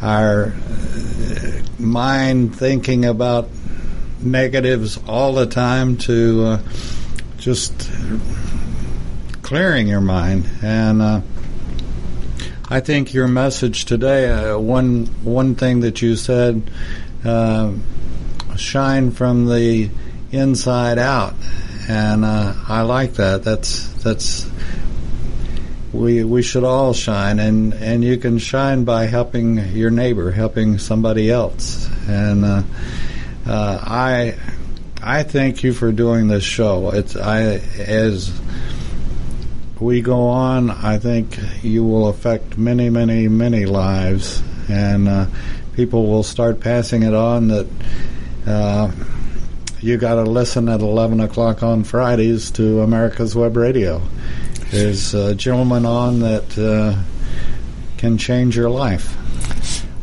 [0.00, 3.48] our uh, mind thinking about
[4.20, 6.62] negatives all the time to uh,
[7.38, 7.90] just
[9.42, 11.02] clearing your mind and.
[11.02, 11.20] Uh,
[12.70, 16.70] I think your message today, uh, one one thing that you said,
[17.24, 17.72] uh,
[18.58, 19.88] shine from the
[20.30, 21.34] inside out,
[21.88, 23.42] and uh, I like that.
[23.42, 24.48] That's that's
[25.92, 30.78] we we should all shine, and and you can shine by helping your neighbor, helping
[30.78, 32.62] somebody else, and uh,
[33.46, 34.38] uh, I
[35.02, 36.90] I thank you for doing this show.
[36.90, 37.40] It's I
[37.78, 38.38] as
[39.80, 45.26] we go on, I think you will affect many, many, many lives, and uh,
[45.74, 47.66] people will start passing it on that.
[49.80, 54.02] You got to listen at 11 o'clock on Fridays to America's Web Radio.
[54.72, 57.00] There's a gentleman on that uh,
[57.96, 59.14] can change your life.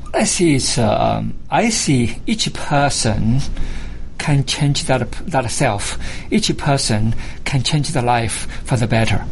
[0.03, 3.41] What I see is uh, I see each person
[4.17, 5.99] can change that that self.
[6.31, 7.13] Each person
[7.43, 9.25] can change the life for the better.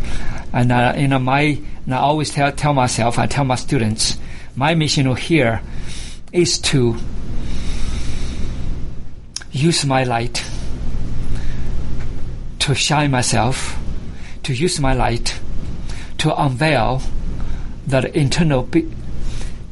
[0.52, 4.18] And uh, you know, my I always tell tell myself, I tell my students,
[4.58, 5.62] my mission here
[6.34, 6.98] is to
[9.54, 10.44] use my light
[12.60, 13.78] to shine myself,
[14.42, 15.40] to use my light
[16.18, 17.02] to unveil
[17.86, 18.68] that internal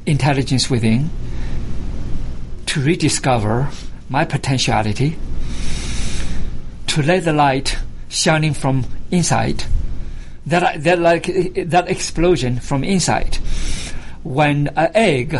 [0.05, 1.09] intelligence within,
[2.67, 3.69] to rediscover
[4.07, 5.17] my potentiality,
[6.87, 7.77] to let the light
[8.07, 9.63] shining from inside,
[10.45, 11.25] that, that like
[11.55, 13.37] that explosion from inside.
[14.23, 15.39] When an egg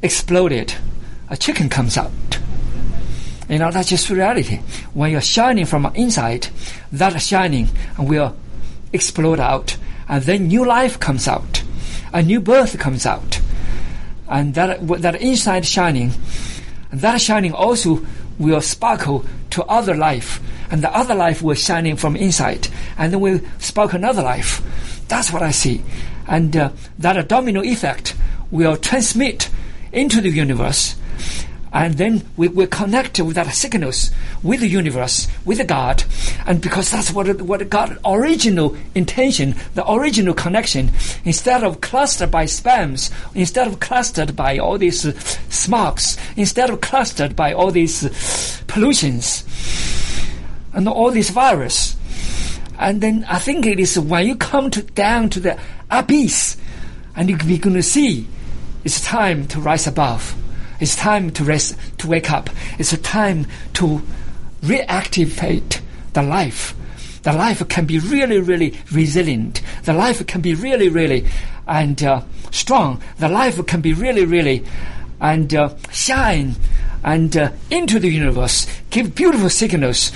[0.00, 0.74] exploded,
[1.28, 2.12] a chicken comes out
[3.48, 4.60] you know, that's just reality.
[4.94, 6.48] When you're shining from inside,
[6.92, 7.68] that shining
[7.98, 8.36] will
[8.92, 9.76] explode out,
[10.08, 11.62] and then new life comes out,
[12.12, 13.40] a new birth comes out,
[14.28, 16.12] and that that inside shining,
[16.92, 18.04] that shining also
[18.38, 20.40] will sparkle to other life,
[20.70, 24.62] and the other life will shining from inside, and then will spark another life.
[25.08, 25.82] That's what I see,
[26.26, 28.14] and uh, that domino effect
[28.50, 29.50] will transmit
[29.92, 30.96] into the universe
[31.72, 34.10] and then we, we connect with that signals
[34.42, 36.04] with the universe, with the God,
[36.46, 40.90] and because that's what what God original intention, the original connection,
[41.24, 45.18] instead of clustered by spams, instead of clustered by all these uh,
[45.48, 49.44] smokes, instead of clustered by all these uh, pollutions,
[50.74, 51.96] and all these virus,
[52.78, 55.58] and then I think it is when you come to, down to the
[55.90, 56.58] abyss,
[57.16, 58.26] and you're going to see,
[58.84, 60.36] it's time to rise above
[60.82, 62.50] it's time to rest, to wake up.
[62.78, 64.02] It's a time to
[64.62, 65.80] reactivate
[66.12, 66.74] the life.
[67.22, 69.62] The life can be really, really resilient.
[69.84, 71.26] The life can be really, really
[71.66, 73.00] and uh, strong.
[73.18, 74.64] The life can be really, really
[75.20, 76.56] and uh, shine
[77.04, 80.10] and uh, into the universe, give beautiful signals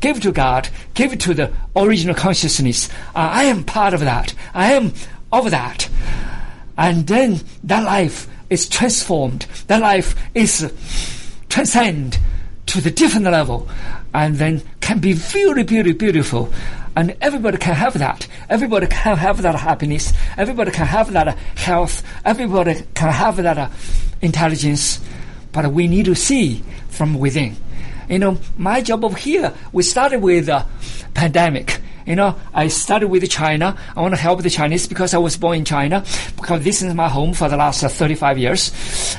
[0.00, 2.88] give to God, give to the original consciousness.
[3.14, 4.34] Uh, I am part of that.
[4.54, 4.92] I am
[5.30, 5.88] of that.
[6.76, 9.46] And then that life is transformed.
[9.68, 10.70] That life is
[11.48, 12.18] transcend
[12.66, 13.68] to the different level
[14.12, 16.52] and then can be very, very beautiful.
[16.96, 18.26] And everybody can have that.
[18.48, 20.12] Everybody can have that happiness.
[20.36, 22.02] Everybody can have that health.
[22.24, 23.68] Everybody can have that uh,
[24.20, 25.00] intelligence.
[25.52, 27.56] But we need to see from within.
[28.08, 30.66] You know, my job over here, we started with a
[31.14, 31.80] pandemic
[32.10, 33.78] you know, I started with China.
[33.96, 36.04] I want to help the Chinese because I was born in China,
[36.34, 38.72] because this is my home for the last uh, 35 years.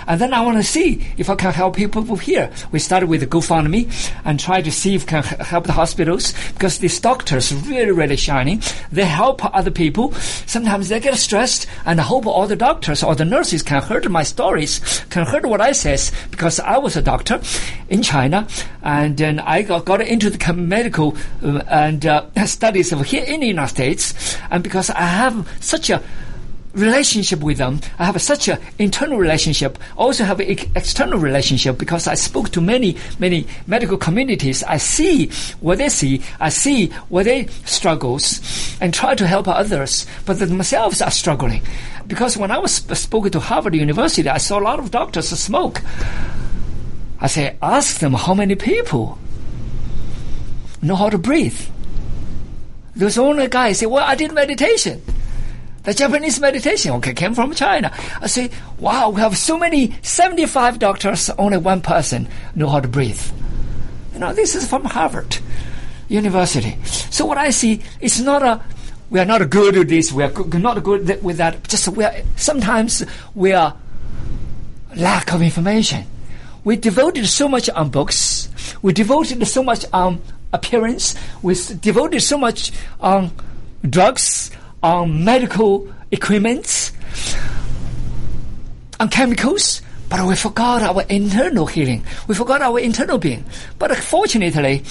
[0.08, 2.52] And then I want to see if I can help people here.
[2.74, 3.88] We started with GoFundMe
[4.26, 8.62] and try to see if can help the hospitals because these doctors really, really shining.
[8.92, 10.12] They help other people.
[10.46, 14.02] Sometimes they get stressed and I hope all the doctors or the nurses can hear
[14.10, 17.40] my stories, can hear what I says because I was a doctor
[17.88, 18.48] in China
[18.84, 23.42] and then I got, got into the medical uh, and uh, studies over here in
[23.42, 26.02] the United States, and because I have such a
[26.74, 27.80] relationship with them.
[28.00, 29.78] I have such an internal relationship.
[29.98, 34.64] Also have an external relationship because I spoke to many, many medical communities.
[34.64, 35.30] I see
[35.60, 36.22] what they see.
[36.40, 38.42] I see what they struggles
[38.80, 40.06] and try to help others.
[40.26, 41.62] But themselves are struggling.
[42.08, 45.82] Because when I was spoken to Harvard University, I saw a lot of doctors smoke.
[47.20, 49.20] I say, ask them how many people
[50.82, 51.60] know how to breathe.
[53.02, 55.02] There's only a guy say, well, I did meditation.
[55.82, 57.92] The Japanese meditation, okay, came from China.
[58.22, 62.88] I say, wow, we have so many, 75 doctors, only one person know how to
[62.88, 63.20] breathe.
[64.14, 65.40] You know, this is from Harvard
[66.10, 66.78] University.
[66.84, 68.62] So what I see, it's not a,
[69.10, 72.14] we are not good at this, we are not good with that, just we are,
[72.36, 73.76] sometimes we are
[74.96, 76.06] lack of information.
[76.64, 78.48] We devoted so much on books,
[78.84, 80.22] we devoted so much on
[80.54, 81.16] appearance.
[81.42, 83.32] We devoted so much on
[83.88, 84.52] drugs,
[84.84, 86.92] on medical equipment,
[89.00, 92.04] on chemicals, but we forgot our internal healing.
[92.28, 93.46] We forgot our internal being.
[93.80, 94.84] But fortunately,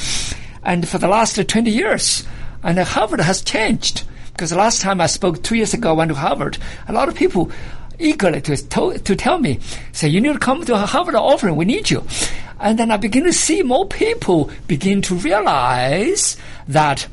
[0.62, 2.26] and for the last 20 years,
[2.62, 4.04] and Harvard has changed.
[4.32, 6.58] Because last time I spoke two years ago, I went to Harvard,
[6.88, 7.50] a lot of people
[7.98, 9.61] eagerly to, to, to tell me,
[9.92, 12.02] say, you need to come to Harvard offering, we need you.
[12.61, 16.36] And then I begin to see more people begin to realize
[16.68, 17.08] that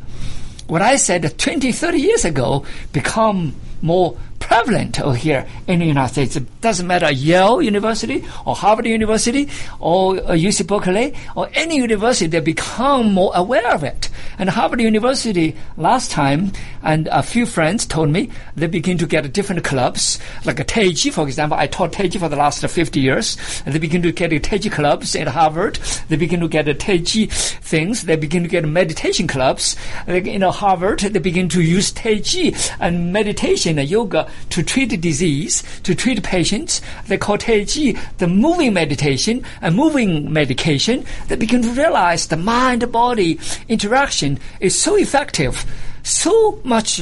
[0.68, 4.18] what I said 20, 30 years ago become more
[4.48, 6.36] prevalent over here in the United States.
[6.38, 12.28] It doesn't matter Yale University or Harvard University or UC uh, Berkeley or any university,
[12.28, 14.10] they become more aware of it.
[14.40, 19.32] And Harvard University last time, and a few friends told me they begin to get
[19.34, 21.58] different clubs, like a Taiji, for example.
[21.58, 23.38] I taught Taiji for the last 50 years.
[23.66, 25.76] And they begin to get Taiji clubs at Harvard.
[26.08, 28.04] They begin to get Taiji things.
[28.04, 29.76] They begin to get meditation clubs.
[30.08, 35.64] In Harvard, they begin to use Taiji and meditation and yoga to treat the disease,
[35.84, 36.82] to treat patients.
[37.08, 41.06] They call Taiji the moving meditation a moving medication.
[41.28, 45.66] They begin to realize the mind-body interaction is so effective,
[46.04, 47.02] so much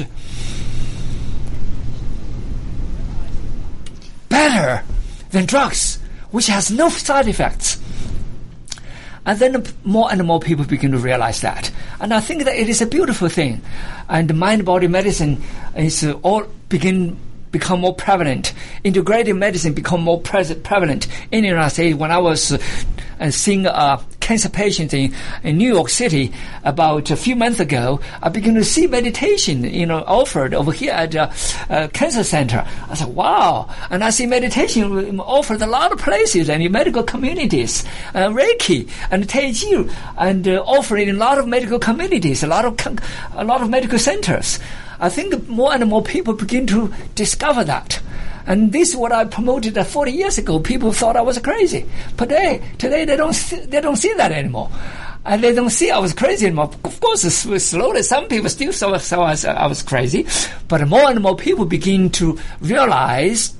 [4.29, 4.83] better
[5.31, 5.99] than drugs,
[6.31, 7.79] which has no side effects.
[9.27, 11.71] And then more and more people begin to realize that.
[11.99, 13.61] And I think that it is a beautiful thing.
[14.07, 15.41] And mind body medicine
[15.75, 17.17] is all begin
[17.55, 18.51] become more prevalent.
[18.83, 21.97] Integrative medicine become more prevalent in the United States.
[21.97, 26.33] When I was uh, seeing a cancer patient in, in New York City
[26.65, 30.91] about a few months ago, I began to see meditation, you know, offered over here
[30.91, 31.31] at a,
[31.69, 32.67] a cancer center.
[32.89, 33.69] I said, wow.
[33.89, 38.89] And I see meditation offered a lot of places and in medical communities, uh, Reiki
[39.11, 42.75] and Taiji, and uh, offered in a lot of medical communities, a lot of,
[43.33, 44.59] a lot of medical centers.
[44.99, 48.01] I think more and more people begin to discover that.
[48.47, 50.59] And this is what I promoted 40 years ago.
[50.59, 51.85] People thought I was crazy.
[52.15, 54.69] But today, today they don't see, they don't see that anymore.
[55.25, 56.69] And they don't see I was crazy anymore.
[56.83, 60.27] Of course, slowly some people still saw, saw I was crazy,
[60.67, 63.55] but more and more people begin to realize.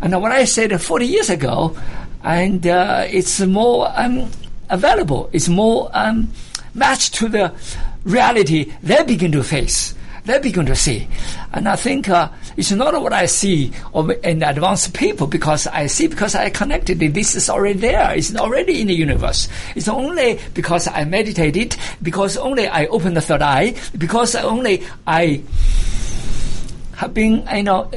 [0.00, 1.76] And what I said 40 years ago,
[2.22, 4.30] and uh, it's more um,
[4.70, 5.28] available.
[5.32, 6.32] It's more um,
[6.74, 7.52] matched to the
[8.04, 9.94] reality they begin to face
[10.28, 11.08] they begin to see.
[11.52, 13.72] And I think uh, it's not what I see
[14.22, 17.14] in advanced people because I see because I connected it.
[17.14, 18.14] This is already there.
[18.14, 19.48] It's already in the universe.
[19.74, 25.42] It's only because I meditated, because only I opened the third eye, because only I
[26.96, 27.90] have been, you know,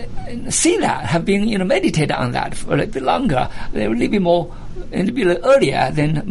[0.49, 3.77] see that, have been, you know, meditate on that for a little bit longer, a
[3.77, 4.55] little bit more
[4.93, 6.23] a little bit earlier than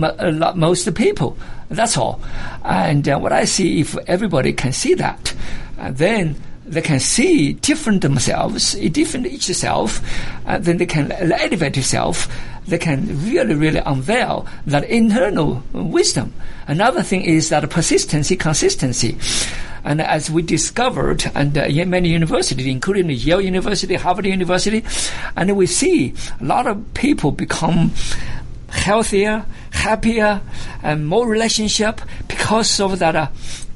[0.57, 1.37] most people.
[1.69, 2.21] That's all.
[2.65, 5.35] And uh, what I see, if everybody can see that,
[5.81, 10.01] uh, then they can see different themselves, different each self,
[10.47, 12.29] uh, then they can elevate itself.
[12.69, 16.33] They can really, really unveil that internal wisdom.
[16.69, 19.19] Another thing is that persistency, consistency.
[19.83, 24.85] And as we discovered, and uh, many universities, including Yale University, Harvard University,
[25.37, 27.93] and we see a lot of people become
[28.69, 30.43] healthier, happier,
[30.83, 33.29] and more relationship because of that uh,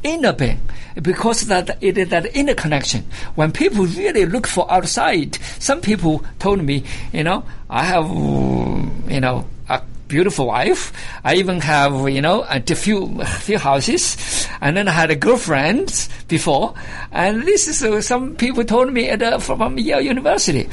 [0.04, 0.60] inner being
[1.02, 3.04] because that it is that inner connection.
[3.34, 9.20] When people really look for outside, some people told me, you know, I have, you
[9.20, 10.92] know, a beautiful wife.
[11.24, 16.08] I even have, you know, a few few houses, and then I had a girlfriend
[16.28, 16.74] before.
[17.10, 20.68] And this is uh, some people told me at, uh, from Yale University,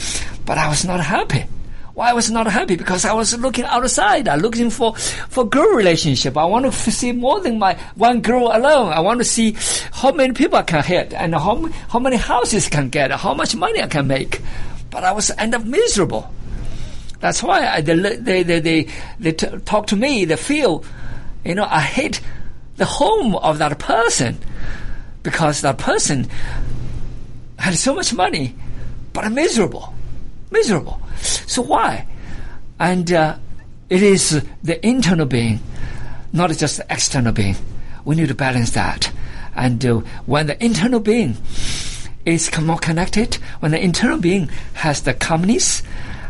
[0.46, 1.46] but I was not happy.
[1.94, 2.78] Why I was not happy?
[2.78, 4.28] Because I was looking outside.
[4.28, 6.38] I'm looking for, for girl relationship.
[6.38, 8.94] I want to see more than my one girl alone.
[8.94, 9.58] I want to see
[9.92, 13.34] how many people I can hit and how, how many houses I can get, how
[13.34, 14.42] much money I can make.
[14.90, 16.34] But I was end up miserable.
[17.20, 18.88] That's why I, they, they, they, they,
[19.20, 20.26] they t- talk to me.
[20.26, 20.86] They feel,
[21.44, 22.22] you know, I hate
[22.78, 24.38] the home of that person
[25.24, 26.28] because that person
[27.60, 28.56] had so much money,
[29.14, 29.94] but I'm miserable.
[30.52, 31.02] Miserable.
[31.22, 32.06] So why?
[32.80, 33.38] And uh,
[33.90, 35.60] it is the internal being,
[36.34, 37.56] not just the external being.
[38.06, 39.12] We need to balance that.
[39.56, 41.38] And uh, when the internal being
[42.26, 45.84] is more connected, when the internal being has the calmness,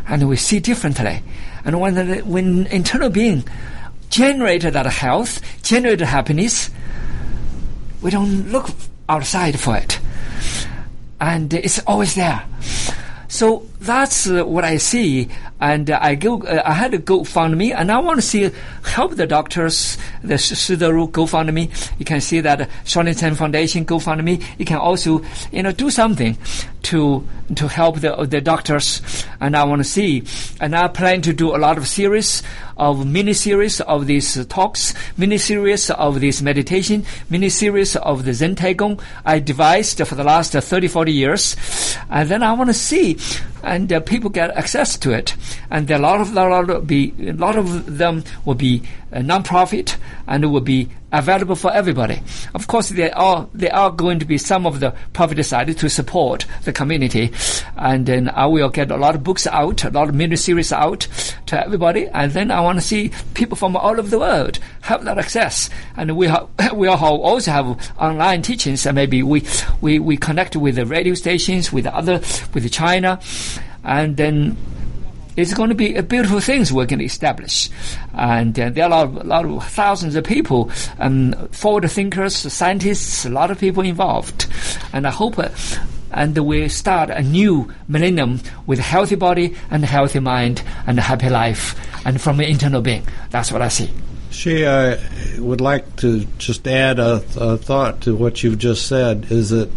[0.08, 1.22] and we see differently,
[1.64, 3.44] and when the when internal being
[4.10, 6.70] generated that health, generated happiness,
[8.02, 8.70] we don't look
[9.08, 10.00] outside for it,
[11.20, 12.44] and it's always there.
[13.32, 15.30] So that's uh, what I see,
[15.62, 16.42] and uh, I go.
[16.42, 18.50] Uh, I had a GoFundMe, and I want to see
[18.84, 19.96] help the doctors.
[20.24, 21.70] The Shi Deru GoFundMe.
[22.00, 24.42] You can see that Shaolin Chen Foundation GoFundMe.
[24.58, 26.36] You can also, you know, do something
[26.82, 29.00] to to help the the doctors.
[29.40, 30.24] And I want to see,
[30.60, 32.42] and I plan to do a lot of series
[32.76, 38.34] of mini series of these talks, mini series of this meditation, mini series of the
[38.34, 41.56] Zen Qigong I devised for the last 30, 40 years.
[42.10, 43.18] And then I want to see,
[43.62, 45.34] and uh, people get access to it.
[45.70, 48.82] And a lot of, lot of, be, a lot of them will be
[49.12, 49.96] uh, non-profit
[50.26, 52.20] and it will be available for everybody.
[52.54, 55.88] Of course, there are there are going to be some of the profit side to
[55.88, 57.32] support the community,
[57.76, 60.72] and then I will get a lot of books out, a lot of mini series
[60.72, 61.06] out
[61.46, 65.04] to everybody, and then I want to see people from all over the world have
[65.04, 69.44] that access, and we ha- we also have online teachings, and maybe we
[69.80, 72.20] we we connect with the radio stations, with other
[72.54, 73.20] with China,
[73.84, 74.56] and then
[75.36, 77.70] it's going to be a beautiful things we're going to establish.
[78.12, 82.36] And uh, there are a lot, a lot, of thousands of people, um, forward thinkers,
[82.36, 84.46] scientists, a lot of people involved.
[84.92, 85.48] And I hope uh,
[86.12, 90.98] and we start a new millennium with a healthy body and a healthy mind and
[90.98, 91.74] a happy life
[92.06, 93.06] and from an internal being.
[93.30, 93.90] That's what I see.
[94.30, 94.96] She uh,
[95.38, 99.70] would like to just add a, a thought to what you've just said is that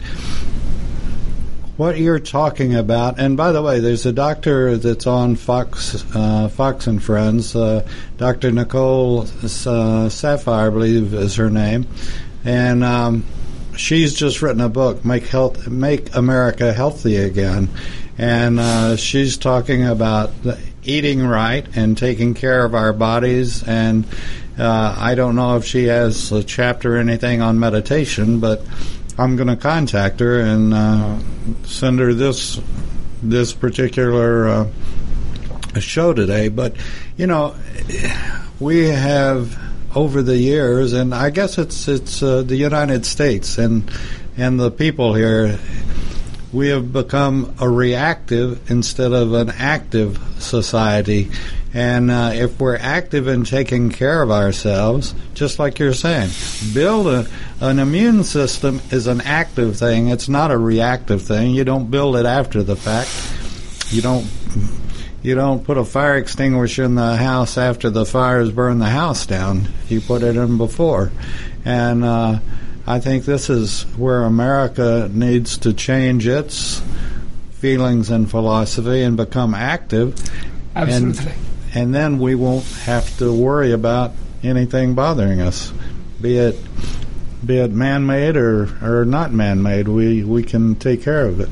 [1.78, 6.47] what you're talking about, and by the way, there's a doctor that's on Fox, uh,
[6.47, 7.86] Fox and Friends, uh,
[8.17, 8.51] Dr.
[8.51, 11.86] Nicole uh, Saphier, I believe is her name,
[12.45, 13.26] and um,
[13.76, 17.69] she's just written a book, "Make Health, Make America Healthy Again,"
[18.17, 20.32] and uh, she's talking about
[20.84, 24.05] eating right and taking care of our bodies and.
[24.57, 28.63] Uh, I don't know if she has a chapter or anything on meditation, but
[29.18, 31.20] I'm going to contact her and uh,
[31.63, 32.59] send her this
[33.24, 34.68] this particular uh,
[35.80, 36.49] show today.
[36.49, 36.76] But
[37.18, 37.55] you know,
[38.59, 39.57] we have
[39.95, 43.89] over the years, and I guess it's it's uh, the United States and
[44.38, 45.59] and the people here.
[46.51, 51.30] We have become a reactive instead of an active society,
[51.76, 56.30] and uh, if we're active in taking care of ourselves, just like you're saying,
[56.73, 57.28] build a,
[57.59, 60.07] an immune system is an active thing.
[60.07, 61.51] It's not a reactive thing.
[61.51, 63.11] You don't build it after the fact.
[63.93, 64.26] You don't
[65.21, 69.26] you don't put a fire extinguisher in the house after the fires burn the house
[69.26, 69.67] down.
[69.89, 71.11] You put it in before,
[71.65, 72.39] and uh,
[72.88, 76.82] I think this is where America needs to change its
[77.51, 80.15] feelings and philosophy and become active.
[80.73, 81.34] Absolutely.
[81.34, 85.71] And, and then we won't have to worry about anything bothering us,
[86.21, 86.57] be it
[87.45, 89.88] be it man-made or, or not man-made.
[89.88, 91.49] We we can take care of it.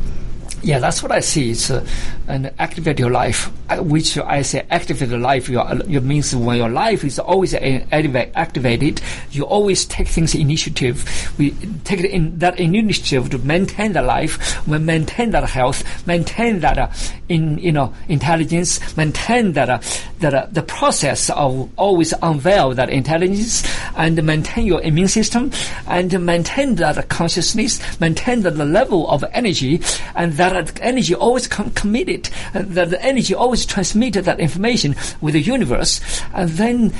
[0.63, 1.51] Yeah, that's what I see.
[1.51, 1.85] It's uh,
[2.29, 5.49] and activate your life, uh, which I say activate the life.
[5.49, 9.01] Your your means when your life is always activated,
[9.31, 11.03] you always take things initiative.
[11.37, 11.51] We
[11.83, 16.87] take in that initiative to maintain the life, we maintain that health, maintain that uh,
[17.27, 19.79] in you know intelligence, maintain that uh,
[20.19, 25.51] that uh, the process of always unveil that intelligence and maintain your immune system
[25.87, 29.81] and maintain that consciousness, maintain the level of energy,
[30.15, 34.95] and that that energy always com- committed, uh, that the energy always transmitted that information
[35.21, 36.01] with the universe,
[36.33, 36.93] and then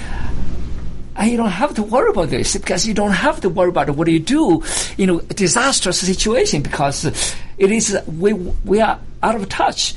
[1.16, 3.89] and you don't have to worry about this because you don't have to worry about
[3.91, 4.64] what you do
[4.97, 7.06] in a disastrous situation because
[7.58, 9.95] it is we we are out of touch.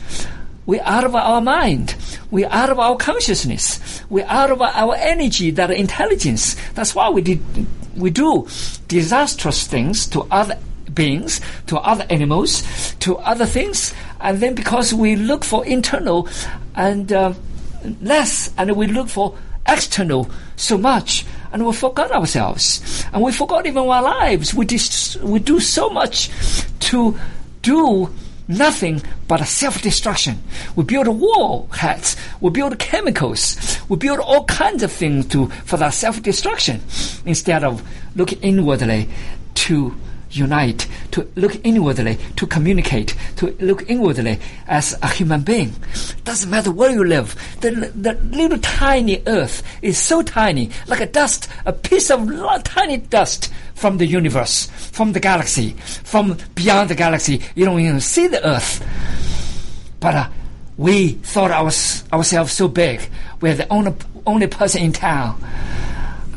[0.66, 1.94] We're out of our mind.
[2.30, 4.02] We're out of our consciousness.
[4.10, 6.56] We're out of our energy, that intelligence.
[6.74, 7.40] That's why we did
[7.96, 8.46] we do
[8.88, 10.58] disastrous things to other
[10.96, 12.64] beings, to other animals,
[12.98, 16.28] to other things, and then because we look for internal
[16.74, 17.32] and uh,
[18.02, 19.38] less, and we look for
[19.68, 24.52] external so much, and we forgot ourselves, and we forgot even our lives.
[24.54, 26.30] We dis- we do so much
[26.90, 27.16] to
[27.62, 28.10] do
[28.48, 30.40] nothing but self-destruction.
[30.76, 33.56] We build war hats, we build chemicals,
[33.88, 36.80] we build all kinds of things to for that self-destruction
[37.24, 37.82] instead of
[38.14, 39.08] looking inwardly
[39.66, 39.94] to
[40.30, 45.72] unite, to look inwardly, to communicate, to look inwardly as a human being.
[46.24, 47.34] Doesn't matter where you live.
[47.60, 52.28] The, the little tiny earth is so tiny, like a dust, a piece of
[52.64, 55.70] tiny dust from the universe, from the galaxy,
[56.04, 57.42] from beyond the galaxy.
[57.54, 58.84] You don't even see the earth.
[60.00, 60.28] But uh,
[60.76, 63.08] we thought ours, ourselves so big.
[63.40, 63.94] We're the only,
[64.26, 65.42] only person in town.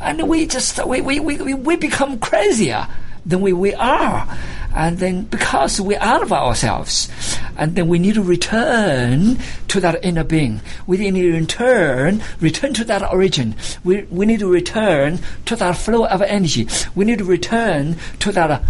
[0.01, 2.87] And we just, we, we, we, we become crazier
[3.29, 4.27] than we, we are.
[4.75, 7.09] And then because we're out of ourselves,
[7.57, 10.61] and then we need to return to that inner being.
[10.85, 13.55] We need to return, return to that origin.
[13.83, 16.67] We, we need to return to that flow of energy.
[16.93, 18.61] We need to return to that uh,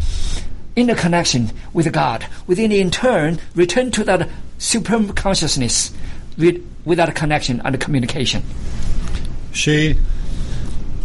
[0.76, 2.26] inner connection with God.
[2.48, 5.94] Within in turn, return to that supreme consciousness
[6.38, 8.44] with, with that connection and communication.
[9.52, 9.98] She,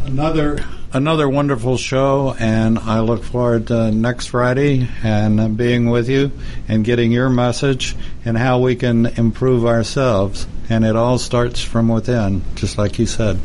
[0.04, 0.64] another
[0.94, 6.30] another wonderful show, and I look forward to next Friday and being with you
[6.68, 10.46] and getting your message and how we can improve ourselves.
[10.70, 13.38] And it all starts from within, just like you said.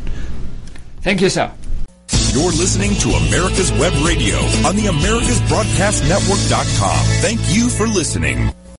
[1.02, 1.52] Thank you, sir.
[2.32, 4.36] You're listening to America's Web Radio
[4.66, 7.04] on the AmericasBroadcastNetwork.com.
[7.20, 8.54] Thank you for listening.